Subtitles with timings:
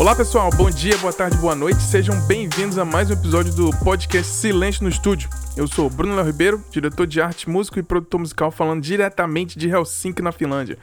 [0.00, 3.70] Olá pessoal, bom dia, boa tarde, boa noite, sejam bem-vindos a mais um episódio do
[3.84, 5.28] podcast Silêncio no Estúdio.
[5.54, 9.68] Eu sou Bruno Léo Ribeiro, diretor de arte, músico e produtor musical, falando diretamente de
[9.68, 10.78] Helsinki, na Finlândia.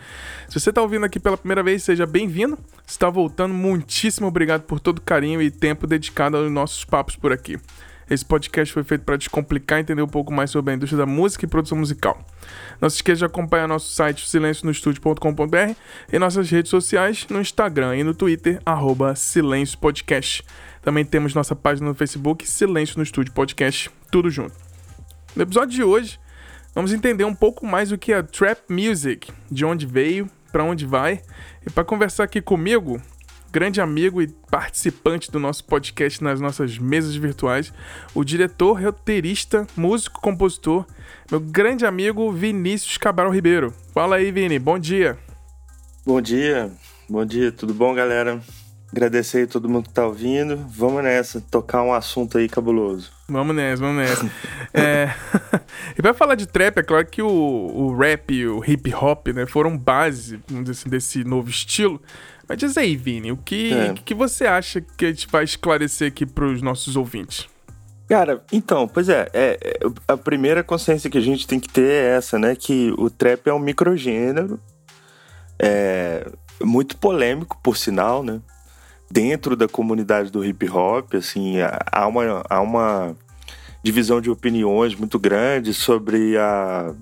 [0.47, 2.59] Se você está ouvindo aqui pela primeira vez, seja bem-vindo.
[2.85, 7.33] Está voltando, muitíssimo obrigado por todo o carinho e tempo dedicado aos nossos papos por
[7.33, 7.57] aqui.
[8.09, 11.05] Esse podcast foi feito para descomplicar e entender um pouco mais sobre a indústria da
[11.05, 12.23] música e produção musical.
[12.79, 15.75] Não se esqueça de acompanhar nosso site silencionostudio.com.br
[16.11, 20.43] e nossas redes sociais no Instagram e no Twitter, arroba Silêncio Podcast.
[20.81, 24.55] Também temos nossa página no Facebook, Silêncio no Estúdio Podcast, tudo junto.
[25.35, 26.17] No episódio de hoje,
[26.73, 30.85] vamos entender um pouco mais o que é Trap Music, de onde veio, para onde
[30.85, 31.21] vai.
[31.65, 33.01] E para conversar aqui comigo,
[33.57, 37.73] grande amigo e participante do nosso podcast nas nossas mesas virtuais,
[38.13, 40.85] o diretor, roteirista, músico, compositor,
[41.31, 43.73] meu grande amigo Vinícius Cabral Ribeiro.
[43.95, 45.17] Fala aí, Vini, bom dia.
[46.05, 46.69] Bom dia,
[47.09, 48.39] bom dia, tudo bom, galera?
[48.91, 50.55] Agradecer a todo mundo que tá ouvindo.
[50.69, 53.11] Vamos nessa, tocar um assunto aí cabuloso.
[53.27, 54.31] Vamos nessa, vamos nessa.
[54.71, 55.09] é...
[55.97, 59.27] e pra falar de trap, é claro que o, o rap e o hip hop
[59.29, 61.99] né, foram base assim, desse novo estilo.
[62.47, 63.93] Mas diz aí, Vini, o que, é.
[63.93, 67.47] que você acha que a gente vai esclarecer aqui pros nossos ouvintes?
[68.07, 71.89] Cara, então, pois é, é, é, a primeira consciência que a gente tem que ter
[71.89, 72.55] é essa, né?
[72.55, 74.59] Que o trap é um microgênero,
[75.59, 76.25] é
[76.61, 78.41] muito polêmico, por sinal, né?
[79.09, 81.55] dentro da comunidade do hip hop, assim,
[81.91, 83.15] há uma, há uma
[83.81, 86.93] divisão de opiniões muito grande sobre a,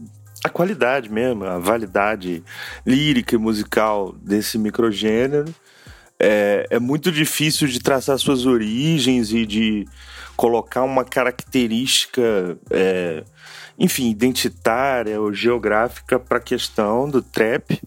[0.45, 2.43] a qualidade mesmo, a validade
[2.85, 5.53] lírica e musical desse microgênero.
[6.19, 9.85] É, é muito difícil de traçar suas origens e de
[10.35, 13.23] colocar uma característica, é,
[13.77, 17.81] enfim, identitária ou geográfica para a questão do trap.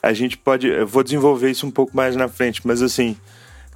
[0.00, 3.16] A gente pode, eu vou desenvolver isso um pouco mais na frente, mas assim,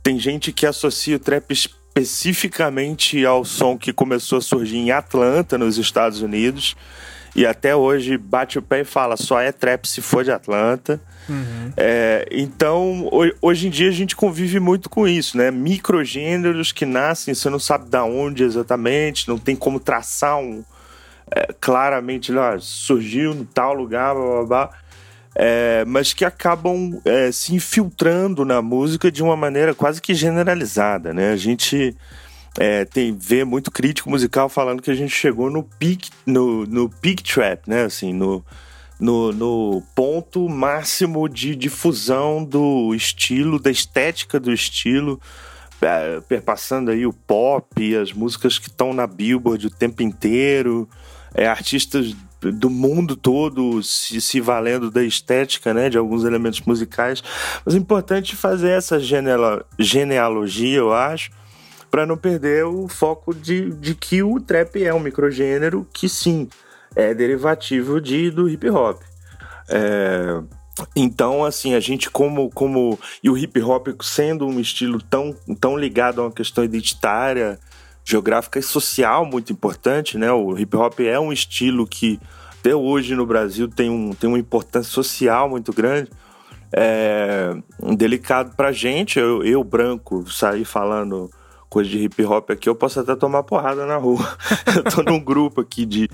[0.05, 5.59] tem gente que associa o trap especificamente ao som que começou a surgir em Atlanta,
[5.59, 6.77] nos Estados Unidos.
[7.35, 11.01] E até hoje bate o pé e fala: só é trap se for de Atlanta.
[11.29, 11.73] Uhum.
[11.77, 13.09] É, então,
[13.41, 15.51] hoje em dia a gente convive muito com isso, né?
[15.51, 20.65] Microgêneros que nascem, você não sabe da onde exatamente, não tem como traçar um.
[21.33, 24.71] É, claramente, lá, surgiu no tal lugar, blá blá blá
[25.35, 31.15] é, mas que acabam é, se infiltrando na música de uma maneira quase que generalizada,
[31.15, 31.33] né?
[31.33, 31.97] A gente
[32.59, 36.89] é, tem vê muito crítico musical falando que a gente chegou no peak, no, no
[36.89, 37.85] peak trap, né?
[37.85, 38.45] Assim, no,
[38.99, 45.21] no, no ponto máximo de difusão do estilo, da estética do estilo,
[45.81, 50.89] é, perpassando aí o pop, as músicas que estão na Billboard o tempo inteiro,
[51.35, 57.23] é, artistas do mundo todo se, se, valendo da estética, né, de alguns elementos musicais.
[57.65, 58.99] Mas é importante fazer essa
[59.79, 61.31] genealogia, eu acho,
[61.91, 66.49] para não perder o foco de, de que o trap é um microgênero que sim
[66.95, 69.01] é derivativo de, do hip hop.
[69.69, 70.41] É,
[70.95, 75.77] então, assim, a gente como como e o hip hop sendo um estilo tão tão
[75.77, 77.59] ligado a uma questão identitária,
[78.05, 80.31] geográfica e social muito importante, né?
[80.33, 82.21] O hip hop é um estilo que
[82.61, 86.11] até hoje no Brasil tem, um, tem uma importância social muito grande.
[86.73, 87.57] É
[87.97, 91.31] delicado pra gente, eu, eu branco, sair falando
[91.71, 94.37] coisa de hip hop aqui, eu posso até tomar porrada na rua.
[94.77, 96.11] eu tô num grupo aqui de.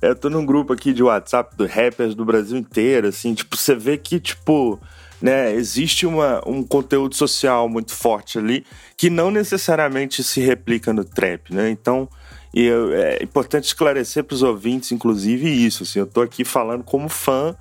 [0.00, 3.74] Eu tô num grupo aqui de WhatsApp do rappers do Brasil inteiro, assim, tipo, você
[3.74, 4.80] vê que, tipo,
[5.20, 8.64] né, existe uma, um conteúdo social muito forte ali
[8.96, 11.68] que não necessariamente se replica no trap, né?
[11.68, 12.08] Então,
[12.54, 15.82] e eu, é importante esclarecer para os ouvintes, inclusive, isso.
[15.82, 17.54] Assim, eu estou aqui falando como fã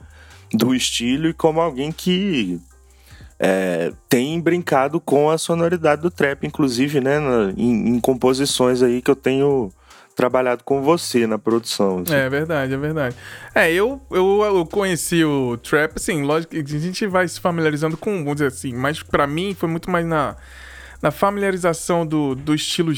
[0.54, 2.60] do estilo e como alguém que
[3.40, 9.02] é, tem brincado com a sonoridade do trap, inclusive, né, na, em, em, composições aí
[9.02, 9.72] que eu tenho
[10.14, 12.00] trabalhado com você na produção.
[12.00, 12.14] Assim.
[12.14, 13.16] É verdade, é verdade.
[13.56, 17.96] É, eu, eu, eu conheci o trap, assim, lógico que a gente vai se familiarizando
[17.96, 20.36] com, vamos dizer assim, mas para mim foi muito mais na
[21.02, 22.92] na familiarização do, do estilo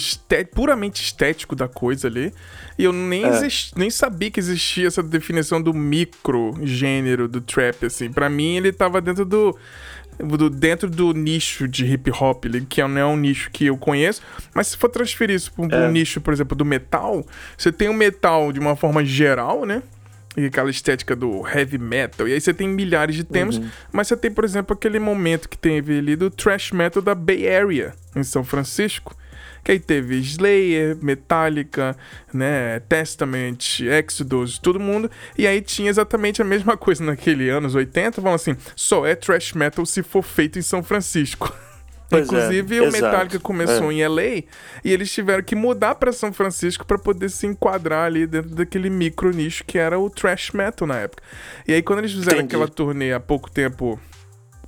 [0.54, 2.34] puramente estético da coisa ali.
[2.78, 3.48] E eu nem, é.
[3.76, 8.12] nem sabia que existia essa definição do micro gênero do trap, assim.
[8.12, 9.56] para mim, ele tava dentro do,
[10.22, 14.22] do, dentro do nicho de hip hop, que não é um nicho que eu conheço,
[14.54, 15.88] mas se for transferir isso para um, é.
[15.88, 17.26] um nicho, por exemplo, do metal,
[17.58, 19.82] você tem o metal de uma forma geral, né?
[20.36, 22.28] e aquela estética do heavy metal.
[22.28, 23.70] E aí você tem milhares de temas, uhum.
[23.92, 27.54] mas você tem, por exemplo, aquele momento que teve ali do thrash metal da Bay
[27.54, 29.16] Area, em São Francisco.
[29.64, 31.96] Que aí teve Slayer, Metallica,
[32.34, 35.10] né, Testament, Exodus, todo mundo.
[35.38, 39.54] E aí tinha exatamente a mesma coisa naquele anos 80, vamos assim, só é thrash
[39.54, 41.54] metal se for feito em São Francisco.
[42.12, 43.94] Pois é, Inclusive, o exato, Metallica começou é.
[43.94, 44.44] em LA
[44.84, 48.90] e eles tiveram que mudar pra São Francisco pra poder se enquadrar ali dentro daquele
[48.90, 51.24] micro nicho que era o thrash metal na época.
[51.66, 52.56] E aí, quando eles fizeram Entendi.
[52.58, 53.98] aquela turnê há pouco tempo.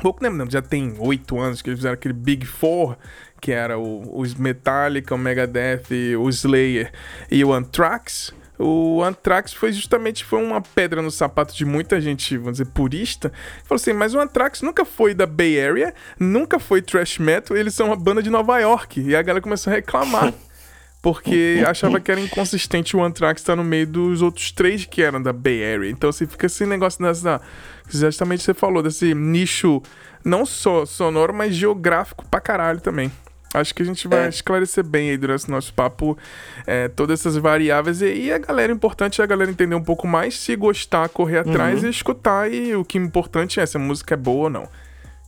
[0.01, 2.98] Pouco tempo, não, já tem oito anos que eles fizeram aquele Big Four,
[3.44, 6.94] que era o, os Metallica, o Megadeth, o Slayer
[7.30, 8.34] e o Anthrax.
[8.57, 13.34] O Anthrax foi justamente foi uma pedra no sapato de muita gente, vamos dizer, purista.
[13.66, 17.74] Falou assim, mas o Anthrax nunca foi da Bay Area, nunca foi thrash metal, eles
[17.74, 19.01] são uma banda de Nova York.
[19.01, 20.34] E a galera começou a reclamar.
[21.01, 25.22] Porque achava que era inconsistente o Anthrax estar no meio dos outros três que eram
[25.22, 25.92] da Bay Area.
[25.92, 27.42] Então, assim, fica esse negócio dessa.
[27.90, 29.84] Justamente você falou, desse nicho
[30.24, 33.12] não só sonoro, mas geográfico pra caralho também.
[33.54, 34.30] Acho que a gente vai É.
[34.30, 36.18] esclarecer bem aí durante o nosso papo
[36.66, 38.02] é, todas essas variáveis.
[38.02, 41.08] E, e a galera, o importante é a galera entender um pouco mais, se gostar,
[41.10, 42.52] correr atrás e escutar.
[42.52, 44.68] E o que é importante é se a música é boa ou não.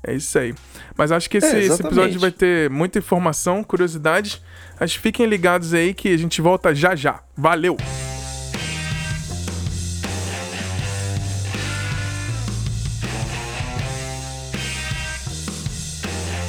[0.08, 0.54] É isso aí.
[0.98, 4.42] Mas acho que esse, É, esse episódio vai ter muita informação, curiosidade.
[4.80, 7.22] Mas fiquem ligados aí que a gente volta já já.
[7.36, 7.78] Valeu!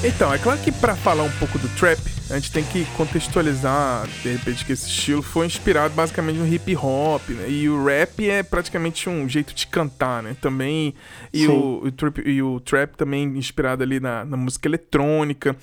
[0.04, 1.98] Então, é claro que pra falar um pouco do trap,
[2.30, 6.76] a gente tem que contextualizar, de repente, que esse estilo foi inspirado basicamente no hip
[6.76, 7.48] hop, né?
[7.48, 10.36] E o rap é praticamente um jeito de cantar, né?
[10.40, 10.94] Também.
[11.32, 11.48] E, Sim.
[11.48, 15.56] o, o trap, e o trap também inspirado ali na, na música eletrônica.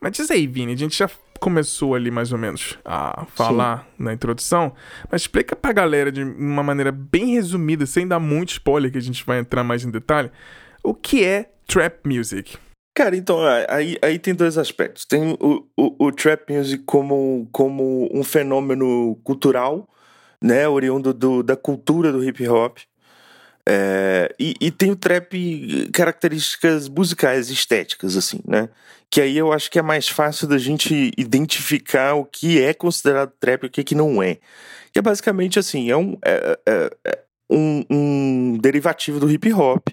[0.00, 4.12] Mas diz aí, Vini, a gente já começou ali mais ou menos a falar na
[4.12, 4.72] introdução,
[5.10, 9.02] mas explica pra galera de uma maneira bem resumida, sem dar muito spoiler, que a
[9.02, 10.30] gente vai entrar mais em detalhe,
[10.82, 12.58] o que é trap music.
[12.94, 13.38] Cara, então,
[13.68, 15.04] aí, aí tem dois aspectos.
[15.06, 19.88] Tem o, o, o trap music como, como um fenômeno cultural,
[20.42, 22.78] né, oriundo do, da cultura do hip hop.
[23.68, 28.68] É, e, e tem o trap características musicais, estéticas, assim, né?
[29.10, 33.32] Que aí eu acho que é mais fácil da gente identificar o que é considerado
[33.40, 34.38] trap e o que, que não é.
[34.92, 37.18] Que é basicamente assim, é um, é, é- é
[37.50, 39.88] um, um derivativo do hip hop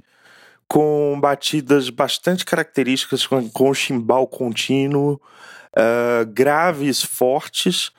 [0.68, 5.19] com batidas bastante características, com, com chimbal contínuo,
[5.78, 7.92] ah, graves fortes,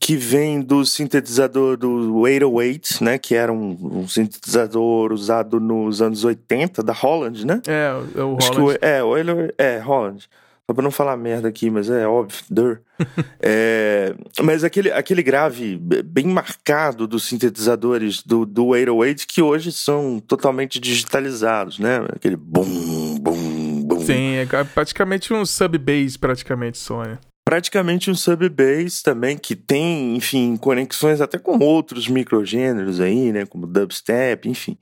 [0.00, 6.24] que vem do sintetizador do 808, né, que era um, um sintetizador usado nos anos
[6.24, 7.62] 80, da Holland, né?
[7.66, 8.78] É, o que Holland.
[8.82, 10.28] o, é, o 808 é, Holland.
[10.66, 12.80] Só pra não falar merda aqui, mas é óbvio, dur.
[13.46, 20.18] É, mas aquele, aquele grave bem marcado dos sintetizadores do, do 808 que hoje são
[20.18, 22.06] totalmente digitalizados, né?
[22.08, 24.00] Aquele bum, bum, bum.
[24.00, 27.18] Sim, é praticamente um sub-bass, praticamente, né?
[27.44, 33.44] Praticamente um sub-bass também que tem, enfim, conexões até com outros microgêneros aí, né?
[33.44, 34.78] Como dubstep, enfim.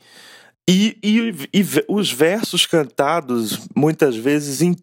[0.69, 4.77] E, e, e os versos cantados muitas vezes em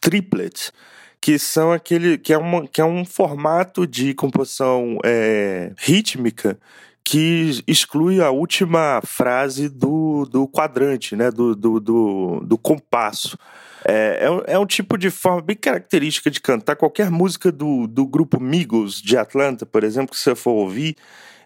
[0.00, 0.72] triplets,
[1.20, 6.58] que são aquele que é, uma, que é um formato de composição é, rítmica
[7.02, 11.30] que exclui a última frase do, do quadrante, né?
[11.30, 13.38] Do, do, do, do compasso.
[13.84, 16.74] É, é, um, é um tipo de forma bem característica de cantar.
[16.74, 20.96] Qualquer música do, do grupo Migos de Atlanta, por exemplo, que você for ouvir,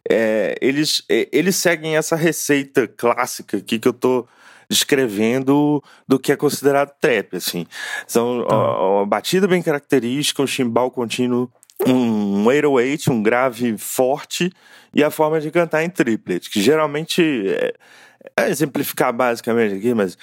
[0.08, 4.26] é, eles, é, eles seguem essa receita clássica aqui que eu tô
[4.70, 7.66] descrevendo do que é considerado trap, assim.
[8.06, 11.50] São ó, uma batida bem característica, um chimbal contínuo,
[11.84, 14.52] um 808, um grave forte
[14.94, 17.74] e a forma de cantar em triplet, que geralmente é,
[18.36, 20.16] é exemplificar basicamente aqui, mas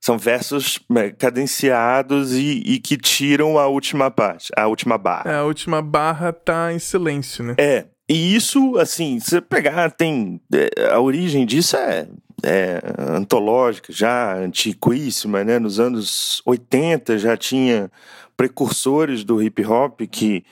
[0.00, 5.30] são versos né, cadenciados e, e que tiram a última parte, a última barra.
[5.30, 7.54] É, a última barra tá em silêncio, né?
[7.58, 10.40] É, e isso, assim, se você pegar, tem.
[10.52, 12.06] é, A origem disso é,
[12.42, 15.58] é antológica, já antiquíssima, né?
[15.58, 17.90] Nos anos 80 já tinha
[18.36, 20.44] precursores do hip hop que,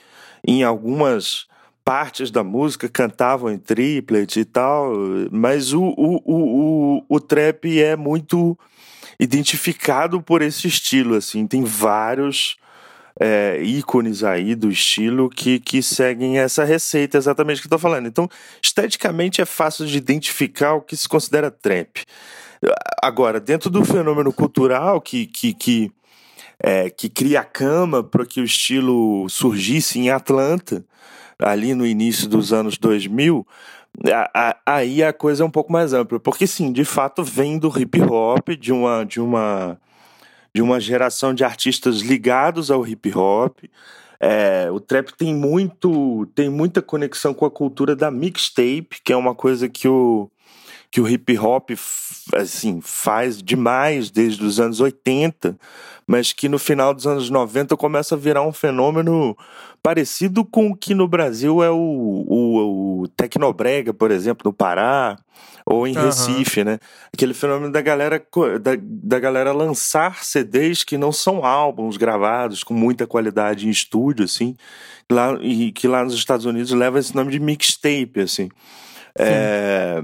[0.45, 1.45] em algumas
[1.85, 4.93] partes da música, cantavam em triplet e tal,
[5.31, 8.57] mas o, o, o, o, o trap é muito
[9.19, 12.57] identificado por esse estilo, assim, tem vários
[13.19, 18.07] é, ícones aí do estilo que, que seguem essa receita, exatamente que eu tô falando.
[18.07, 18.27] Então,
[18.61, 22.03] esteticamente é fácil de identificar o que se considera trap.
[23.01, 25.91] Agora, dentro do fenômeno cultural que, que, que,
[26.59, 30.83] é, que cria a cama para que o estilo surgisse em Atlanta,
[31.37, 33.45] ali no início dos anos 2000,
[34.11, 36.19] a- a- aí a coisa é um pouco mais ampla.
[36.19, 39.03] Porque, sim, de fato, vem do hip hop, de uma.
[39.03, 39.77] De uma
[40.55, 43.59] de uma geração de artistas ligados ao hip hop.
[44.19, 49.17] É, o trap tem muito tem muita conexão com a cultura da mixtape, que é
[49.17, 50.29] uma coisa que o
[50.93, 51.71] que o hip hop
[52.35, 55.57] assim faz demais desde os anos 80,
[56.05, 59.35] mas que no final dos anos 90 começa a virar um fenômeno
[59.81, 65.17] parecido com o que no Brasil é o, o, o Tecnobrega, por exemplo, no Pará,
[65.65, 66.03] ou em uhum.
[66.03, 66.77] Recife, né?
[67.11, 68.23] Aquele fenômeno da galera,
[68.61, 74.25] da, da galera lançar CDs que não são álbuns gravados com muita qualidade em estúdio,
[74.25, 74.55] assim,
[75.11, 78.47] lá, e que lá nos Estados Unidos leva esse nome de mixtape, assim.
[79.17, 80.03] É,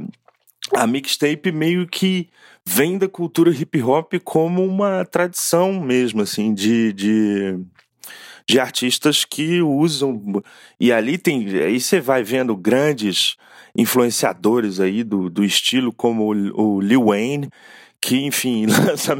[0.75, 2.29] a mixtape meio que
[2.65, 7.59] vem da cultura hip hop como uma tradição mesmo, assim, de, de,
[8.47, 10.41] de artistas que usam.
[10.79, 11.47] E ali tem.
[11.59, 13.35] Aí você vai vendo grandes
[13.75, 17.49] influenciadores aí do, do estilo, como o, o Lil Wayne,
[18.01, 19.17] que, enfim, lança,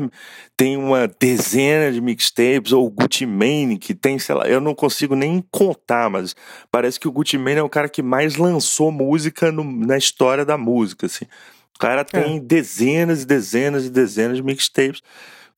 [0.56, 4.74] tem uma dezena de mixtapes, ou o Gucci Mane, que tem, sei lá, eu não
[4.74, 6.36] consigo nem contar, mas
[6.72, 10.46] parece que o Gucci Mane é o cara que mais lançou música no, na história
[10.46, 11.26] da música, assim.
[11.76, 12.40] O cara tem é.
[12.40, 15.02] dezenas e dezenas e dezenas de mixtapes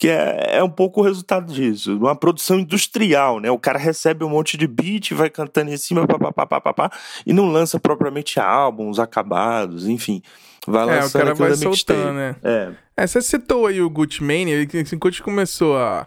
[0.02, 3.52] que é, é um pouco o resultado disso, uma produção industrial, né?
[3.52, 6.92] O cara recebe um monte de beat, vai cantando em cima, papapá, papapá,
[7.24, 10.24] e não lança propriamente álbuns acabados, enfim.
[10.66, 12.36] Vai lançando é, o cara vai soltando, né?
[12.44, 12.72] É.
[13.04, 13.08] é.
[13.08, 16.06] Você citou aí o Gucci Mane, assim, quando começou a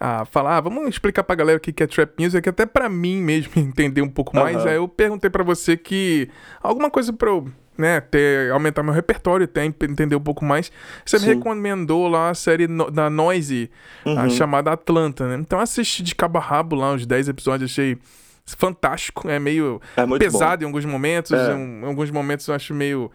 [0.00, 3.22] a falar, ah, vamos explicar pra galera o que é trap music, até para mim
[3.22, 4.56] mesmo entender um pouco mais.
[4.56, 4.68] Uhum.
[4.68, 6.28] Aí eu perguntei para você que
[6.60, 10.70] alguma coisa para eu né, ter, aumentar meu repertório, até entender um pouco mais.
[11.04, 11.28] Você Sim.
[11.28, 13.70] me recomendou lá a série no, da Noise,
[14.04, 14.18] uhum.
[14.18, 15.36] a chamada Atlanta, né?
[15.36, 17.98] Então assisti de cabo a rabo lá uns 10 episódios, achei
[18.46, 19.28] fantástico.
[19.28, 20.64] É meio é pesado bom.
[20.64, 21.52] em alguns momentos, é.
[21.54, 23.10] em, em, alguns momentos eu acho meio.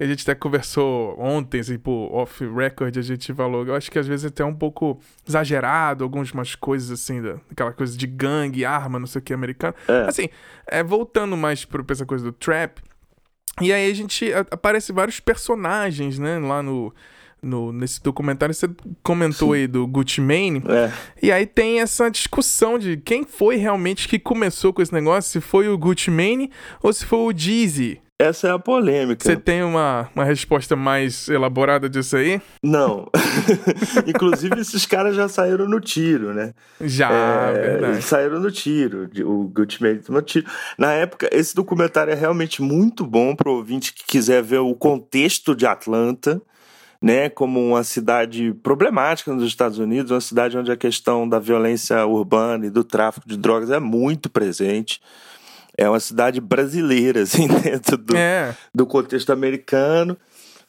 [0.00, 3.66] A gente até conversou ontem, assim, por off-record, a gente falou.
[3.66, 7.72] Eu acho que às vezes é até um pouco exagerado, algumas coisas assim, da, aquela
[7.72, 9.74] coisa de gangue, arma, não sei o que, americano.
[9.86, 10.06] É.
[10.08, 10.30] Assim,
[10.66, 12.80] é, voltando mais pra essa coisa do trap,
[13.60, 16.94] e aí a gente aparece vários personagens, né, lá no,
[17.42, 18.70] no nesse documentário você
[19.02, 20.62] comentou aí do Gucci Mane.
[20.66, 20.92] É.
[21.22, 25.40] E aí tem essa discussão de quem foi realmente que começou com esse negócio, se
[25.40, 26.50] foi o Gucci Mane
[26.82, 28.00] ou se foi o Jeezy.
[28.20, 29.24] Essa é a polêmica.
[29.24, 32.38] Você tem uma, uma resposta mais elaborada disso aí?
[32.62, 33.08] Não.
[34.06, 36.52] Inclusive, esses caras já saíram no tiro, né?
[36.82, 38.02] Já, é, verdade.
[38.02, 39.08] Saíram no tiro.
[39.24, 39.50] O
[39.80, 40.46] Mane no tiro.
[40.76, 44.74] Na época, esse documentário é realmente muito bom para o ouvinte que quiser ver o
[44.74, 46.42] contexto de Atlanta,
[47.00, 47.30] né?
[47.30, 52.66] Como uma cidade problemática nos Estados Unidos, uma cidade onde a questão da violência urbana
[52.66, 55.00] e do tráfico de drogas é muito presente
[55.80, 58.54] é uma cidade brasileira, assim, dentro do, é.
[58.74, 60.16] do contexto americano.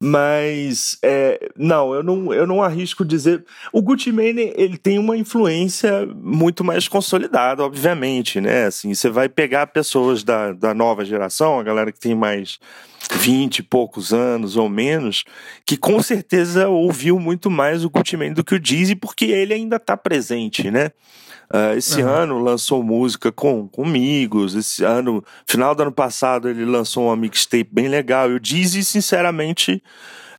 [0.04, 3.46] Mas, é, não, eu não, eu não arrisco dizer.
[3.72, 8.66] O Gucci Mane, ele tem uma influência muito mais consolidada, obviamente, né?
[8.66, 12.58] Assim, você vai pegar pessoas da, da nova geração, a galera que tem mais
[13.14, 15.24] 20 e poucos anos ou menos,
[15.66, 19.78] que com certeza ouviu muito mais o Gucci do que o Dizzy, porque ele ainda
[19.78, 20.92] está presente, né?
[21.54, 22.10] Uh, esse uhum.
[22.10, 24.56] ano lançou música com, com amigos.
[24.56, 28.32] Esse ano, final do ano passado, ele lançou uma mixtape bem legal.
[28.32, 29.84] E o Dizzy, sinceramente,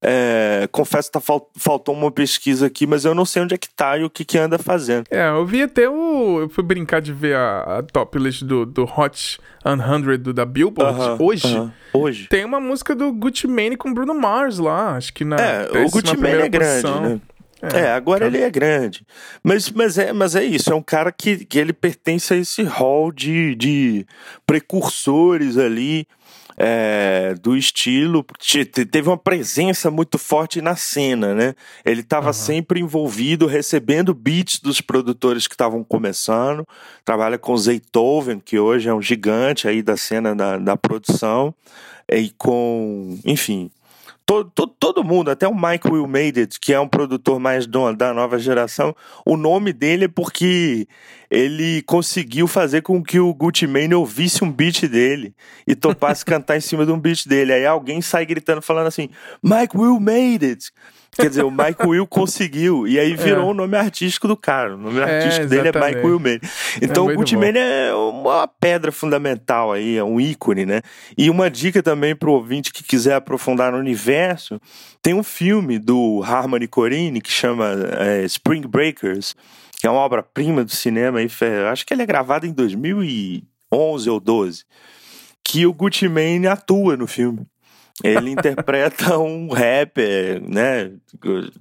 [0.05, 3.69] é, confesso que tá, faltou uma pesquisa aqui, mas eu não sei onde é que
[3.71, 5.05] tá e o que, que anda fazendo.
[5.09, 6.41] É, eu vi até o.
[6.41, 10.45] Eu fui brincar de ver a, a top list do, do Hot 100 do, da
[10.45, 11.57] Billboard uh -huh, hoje.
[11.57, 11.73] Uh -huh.
[11.95, 12.27] Hoje.
[12.29, 14.97] Tem uma música do Gucci Mane com Bruno Mars lá.
[14.97, 15.37] Acho que na.
[15.37, 17.21] É, o Gucci Mane é grande, né?
[17.63, 19.07] É, é, agora ele é grande.
[19.41, 22.65] Mas, mas, é, mas é isso, é um cara que, que ele pertence a esse
[22.65, 24.05] hall de, de
[24.45, 26.09] precursores ali
[26.57, 28.25] é, do estilo.
[28.91, 31.55] Teve uma presença muito forte na cena, né?
[31.85, 32.33] Ele estava uhum.
[32.33, 36.67] sempre envolvido, recebendo beats dos produtores que estavam começando.
[37.05, 41.55] Trabalha com Zaytoven, que hoje é um gigante aí da cena da, da produção.
[42.11, 43.71] E com, enfim,
[44.27, 47.67] todo, todo, todo mundo, até o Mike Will Made It, que é um produtor mais
[47.67, 48.95] do, da nova geração,
[49.27, 50.87] o nome dele é porque
[51.31, 55.35] ele conseguiu fazer com que o Gucci Mane ouvisse um beat dele
[55.67, 57.53] e topasse cantar em cima de um beat dele.
[57.53, 59.09] Aí alguém sai gritando, falando assim:
[59.43, 60.71] Mike Will Made It.
[61.15, 62.89] Quer dizer, o Mike Will conseguiu.
[62.89, 63.51] E aí virou é.
[63.51, 64.75] o nome artístico do cara.
[64.75, 66.41] O nome é, artístico dele é Mike Will Mane.
[66.81, 70.81] Então é o Gucci é uma pedra fundamental aí, é um ícone, né?
[71.17, 74.59] E uma dica também pro ouvinte que quiser aprofundar no universo,
[75.03, 79.37] tem um filme do Harmony Corine que chama é, Spring Breakers,
[79.79, 81.19] que é uma obra-prima do cinema.
[81.19, 81.29] Aí,
[81.71, 84.65] acho que ele é gravado em 2011 ou 12.
[85.45, 87.47] Que o Gucci Mane atua no filme.
[88.03, 90.93] Ele interpreta um rapper, né?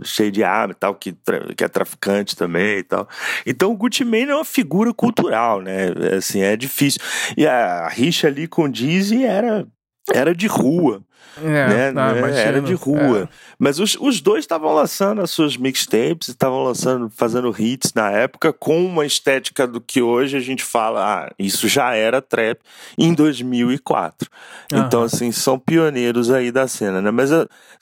[0.03, 1.15] Cheio de arma e tal, que,
[1.55, 3.07] que é traficante também e tal.
[3.45, 5.87] Então o Gucci Mane é uma figura cultural, né?
[6.17, 7.01] Assim, é difícil.
[7.37, 9.67] E a rixa ali com o Dizzy era,
[10.13, 11.03] era de rua.
[11.37, 11.93] É, né?
[11.95, 13.29] Ah, era de rua.
[13.31, 13.35] É.
[13.57, 18.51] Mas os, os dois estavam lançando as suas mixtapes, estavam lançando, fazendo hits na época,
[18.51, 22.59] com uma estética do que hoje a gente fala, ah, isso já era trap
[22.97, 24.29] em 2004.
[24.71, 24.79] Uhum.
[24.79, 27.11] Então, assim, são pioneiros aí da cena, né?
[27.11, 27.29] Mas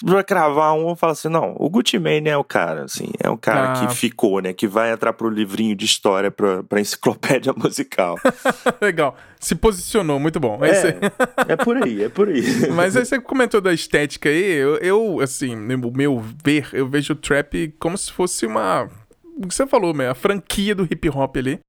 [0.06, 3.30] pra cravar um, eu falo assim, não, o Gucci Mane é o cara, assim, é
[3.30, 3.88] o cara ah.
[3.88, 4.54] que ficou, né?
[4.54, 8.16] Que vai entrar pro livrinho de história, pra, pra enciclopédia musical.
[8.82, 9.16] Legal.
[9.40, 10.60] Se posicionou, muito bom.
[10.64, 12.44] É, é por aí, é por aí.
[12.76, 17.14] Mas aí você comentou da estética aí, eu, eu, assim, o meu ver, eu vejo
[17.14, 18.90] o trap como se fosse uma.
[19.38, 20.10] O que você falou, né?
[20.10, 21.60] A franquia do hip hop ali.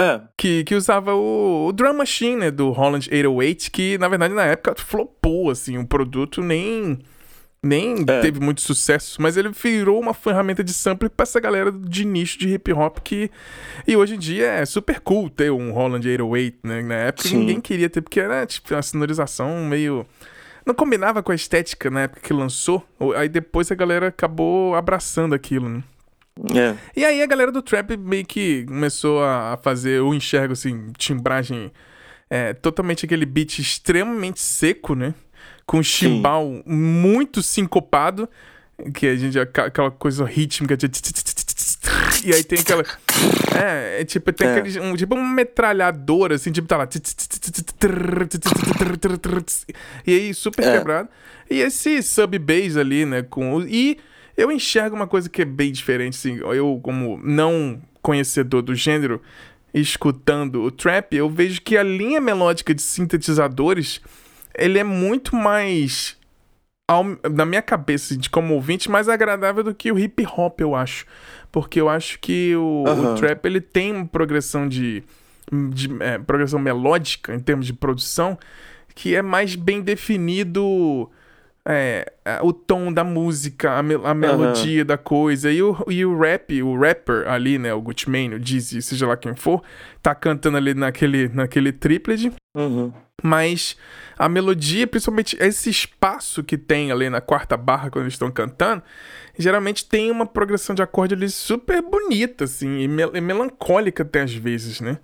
[0.00, 0.20] É.
[0.38, 2.50] Que, que usava o, o Drum Machine, né?
[2.52, 5.78] Do Holland 808, que na verdade na época flopou, assim.
[5.78, 7.00] O produto nem
[7.66, 8.20] nem é.
[8.20, 12.38] teve muito sucesso, mas ele virou uma ferramenta de sample para essa galera de nicho
[12.38, 13.30] de hip hop que
[13.86, 16.82] e hoje em dia é super cool ter um Holland 808, né?
[16.82, 17.38] Na época Sim.
[17.38, 20.06] ninguém queria ter porque era tipo uma sonorização meio
[20.64, 22.84] não combinava com a estética na época que lançou.
[23.16, 25.82] Aí depois a galera acabou abraçando aquilo, né?
[26.54, 26.76] É.
[26.94, 31.72] E aí a galera do trap meio que começou a fazer, eu enxergo assim, timbragem
[32.28, 35.14] é, totalmente aquele beat extremamente seco, né?
[35.66, 36.62] Com chimbal Sim.
[36.64, 38.28] muito sincopado,
[38.94, 40.86] que a gente aquela coisa rítmica de
[42.24, 42.84] e aí tem aquela
[43.54, 44.58] é, é tipo tem é.
[44.58, 46.88] aquele um, tipo uma metralhadora assim, tipo tá lá
[50.06, 50.78] e aí super é.
[50.78, 51.08] quebrado.
[51.48, 53.98] E esse sub bass ali, né, com e
[54.36, 59.22] eu enxergo uma coisa que é bem diferente assim, eu como não conhecedor do gênero,
[59.72, 64.00] escutando o trap, eu vejo que a linha melódica de sintetizadores
[64.58, 66.16] ele é muito mais
[66.88, 70.60] ao, na minha cabeça, assim, de como ouvinte, mais agradável do que o hip hop,
[70.60, 71.06] eu acho.
[71.50, 73.12] Porque eu acho que o, uhum.
[73.12, 75.02] o trap ele tem uma progressão de,
[75.70, 78.38] de é, progressão melódica em termos de produção
[78.94, 81.10] que é mais bem definido
[81.68, 82.10] é,
[82.42, 84.86] o tom da música, a, a melodia uhum.
[84.86, 85.52] da coisa.
[85.52, 87.74] E o, e o rap, o rapper ali, né?
[87.74, 89.62] O Gucci Mane, o Dizzy, seja lá quem for,
[90.00, 92.32] tá cantando ali naquele, naquele triplet.
[92.56, 92.90] Uhum.
[93.22, 93.76] Mas
[94.18, 98.82] a melodia, principalmente esse espaço que tem ali na quarta barra quando eles estão cantando,
[99.38, 104.22] geralmente tem uma progressão de acorde ali super bonita, assim, e, mel e melancólica até
[104.22, 104.98] às vezes, né?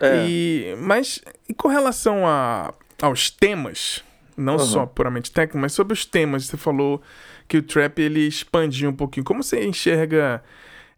[0.00, 0.26] É.
[0.28, 4.04] E, mas e com relação a, aos temas,
[4.36, 4.58] não uhum.
[4.60, 7.02] só puramente técnico, mas sobre os temas, você falou
[7.48, 9.24] que o trap ele expandiu um pouquinho.
[9.24, 10.42] Como você enxerga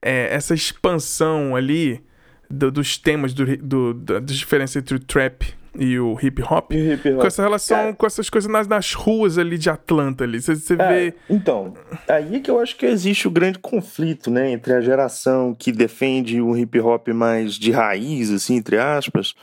[0.02, 2.02] é, essa expansão ali
[2.50, 7.08] do, dos temas, do, do, da diferença entre o trap e o hip hop, hip
[7.08, 7.20] -hop.
[7.20, 10.40] com essa relação, Cara, com essas coisas nas, nas ruas ali de Atlanta ali.
[10.40, 11.14] Você, você é, vê.
[11.30, 11.74] Então,
[12.08, 15.70] aí é que eu acho que existe o grande conflito, né, entre a geração que
[15.70, 19.34] defende um hip hop mais de raiz, assim, entre aspas,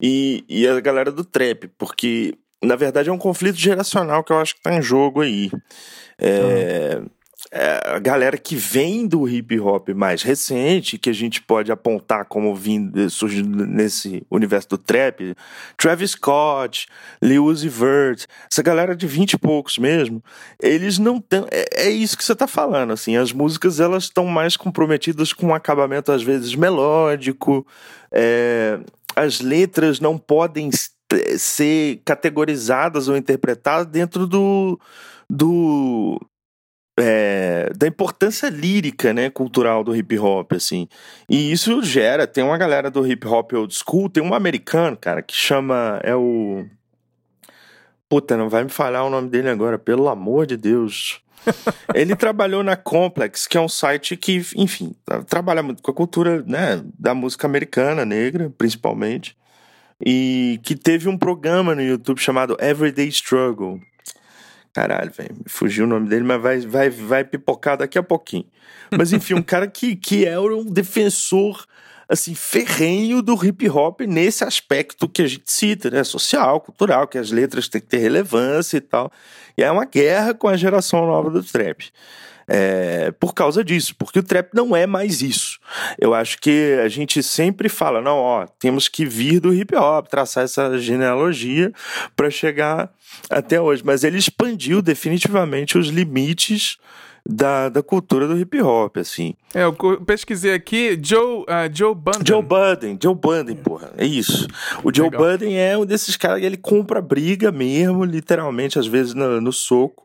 [0.00, 4.38] e, e a galera do trap, porque na verdade é um conflito geracional que eu
[4.38, 5.50] acho que tá em jogo aí.
[6.18, 7.00] É.
[7.50, 12.24] é, a galera que vem do hip hop mais recente, que a gente pode apontar
[12.26, 15.34] como vindo, surgindo nesse universo do trap,
[15.76, 16.86] Travis Scott,
[17.20, 20.22] Lil Uzi Vert, essa galera de vinte e poucos mesmo,
[20.60, 21.44] eles não têm.
[21.50, 25.48] É, é, isso que você está falando, assim, as músicas elas estão mais comprometidas com
[25.48, 27.66] um acabamento às vezes melódico,
[28.12, 28.78] é,
[29.16, 30.70] as letras não podem
[31.36, 34.80] ser categorizadas ou interpretadas dentro do,
[35.28, 36.18] do
[36.98, 40.88] é, da importância lírica, né, cultural do hip hop, assim.
[41.28, 45.22] E isso gera, tem uma galera do hip hop old school, tem um americano, cara,
[45.22, 46.64] que chama, é o...
[48.08, 51.22] Puta, não vai me falhar o nome dele agora, pelo amor de Deus.
[51.94, 54.94] Ele trabalhou na Complex, que é um site que, enfim,
[55.26, 59.34] trabalha muito com a cultura, né, da música americana, negra, principalmente.
[60.04, 63.80] E que teve um programa no YouTube chamado Everyday Struggle,
[64.72, 68.46] Caralho, velho, fugiu o nome dele, mas vai, vai, vai pipocar daqui a pouquinho.
[68.96, 71.66] Mas enfim, um cara que, que era é um defensor
[72.08, 76.04] assim, ferrenho do hip hop nesse aspecto que a gente cita, né?
[76.04, 79.10] Social, cultural, que as letras têm que ter relevância e tal.
[79.56, 81.90] E é uma guerra com a geração nova do trap
[82.54, 85.58] é, por causa disso, porque o trap não é mais isso.
[85.98, 90.06] Eu acho que a gente sempre fala, não, ó, temos que vir do hip hop,
[90.06, 91.72] traçar essa genealogia
[92.14, 92.92] para chegar
[93.30, 93.82] até hoje.
[93.82, 96.76] Mas ele expandiu definitivamente os limites
[97.26, 99.34] da, da cultura do hip hop, assim.
[99.54, 99.72] É, eu
[100.04, 102.26] pesquisei aqui, Joe, uh, Joe Budden.
[102.26, 104.46] Joe Budden, Joe Budden, porra, é isso.
[104.84, 105.22] O Joe Legal.
[105.22, 109.52] Budden é um desses caras que ele compra briga mesmo, literalmente, às vezes no, no
[109.52, 110.01] soco,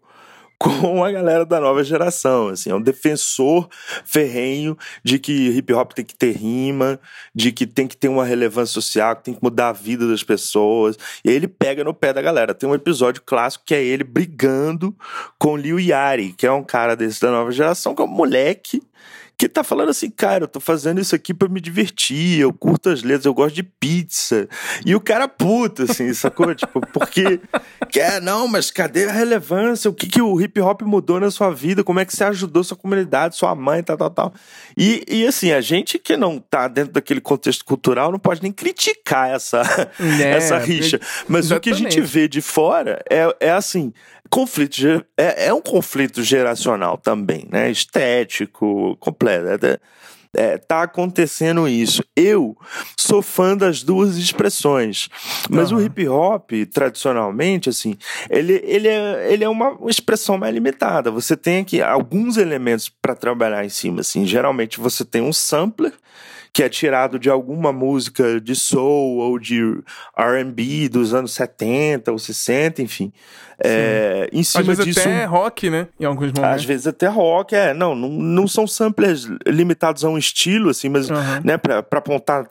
[0.60, 3.68] com a galera da nova geração, assim, é um defensor
[4.04, 7.00] ferrenho de que hip hop tem que ter rima,
[7.34, 10.24] de que tem que ter uma relevância social, que tem que mudar a vida das
[10.24, 10.98] pessoas.
[11.24, 12.56] E ele pega no pé da galera.
[12.56, 14.96] Tem um episódio clássico que é ele brigando
[15.38, 18.82] com Liu Yari, que é um cara desse da nova geração, que é um moleque
[19.38, 22.90] que tá falando assim, cara, eu tô fazendo isso aqui para me divertir, eu curto
[22.90, 24.50] as letras, eu gosto de pizza.
[24.84, 26.54] E o cara puta, assim, sacou?
[26.56, 27.40] tipo, porque
[27.92, 29.92] quer, não, mas cadê a relevância?
[29.92, 31.84] O que, que o hip hop mudou na sua vida?
[31.84, 34.34] Como é que você ajudou sua comunidade, sua mãe, tal, tal, tal.
[34.76, 38.52] E, e assim, a gente que não tá dentro daquele contexto cultural não pode nem
[38.52, 39.62] criticar essa,
[40.20, 41.00] é, essa rixa.
[41.28, 41.58] Mas exatamente.
[41.58, 43.94] o que a gente vê de fora é, é assim,
[44.28, 47.70] conflito é, é um conflito geracional também, né?
[47.70, 49.27] Estético, completo.
[49.32, 49.80] É,
[50.34, 52.04] é, tá acontecendo isso.
[52.16, 52.56] Eu
[52.96, 55.10] sou fã das duas expressões,
[55.50, 55.80] mas uhum.
[55.80, 57.98] o hip hop, tradicionalmente, assim,
[58.30, 61.10] ele, ele, é, ele é uma expressão mais limitada.
[61.10, 64.26] Você tem aqui alguns elementos para trabalhar em cima, assim.
[64.26, 65.94] Geralmente você tem um sampler
[66.52, 69.62] que é tirado de alguma música de soul ou de
[70.16, 73.12] R&B dos anos 70 ou 60, enfim.
[73.64, 75.88] É, em cima Às vezes disso, até rock, né?
[76.00, 76.56] Em alguns momentos.
[76.56, 77.74] Às vezes até rock, é.
[77.74, 81.18] Não, não, não são samplers limitados a um estilo, assim, mas, uhum.
[81.44, 82.48] né, pra apontar,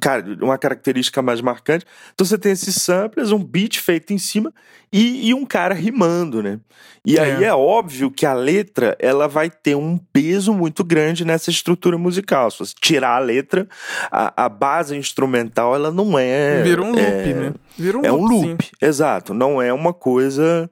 [0.00, 1.84] cara, uma característica mais marcante.
[2.14, 4.52] Então você tem esses samplers, um beat feito em cima
[4.92, 6.60] e, e um cara rimando, né?
[7.04, 7.20] E é.
[7.20, 11.98] aí é óbvio que a letra, ela vai ter um peso muito grande nessa estrutura
[11.98, 12.50] musical.
[12.50, 13.68] Se você tirar a letra,
[14.10, 16.62] a, a base instrumental, ela não é...
[16.62, 17.54] Vira um loop, é, né?
[17.76, 18.70] Vira um é loop, um loop, sim.
[18.80, 19.34] exato.
[19.34, 20.70] Não é uma coisa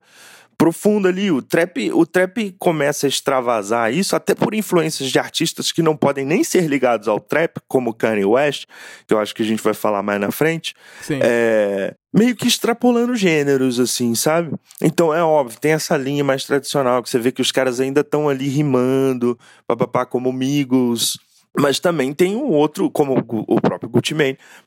[0.56, 1.30] profunda ali.
[1.30, 5.96] O trap, o trap começa a extravasar isso até por influências de artistas que não
[5.96, 8.66] podem nem ser ligados ao trap, como Kanye West,
[9.06, 10.74] que eu acho que a gente vai falar mais na frente.
[11.02, 11.18] Sim.
[11.22, 14.52] É, meio que extrapolando gêneros, assim, sabe?
[14.80, 18.00] Então é óbvio, tem essa linha mais tradicional que você vê que os caras ainda
[18.00, 21.18] estão ali rimando, papapá, como Migos,
[21.58, 24.14] mas também tem um outro, como o próprio Gucci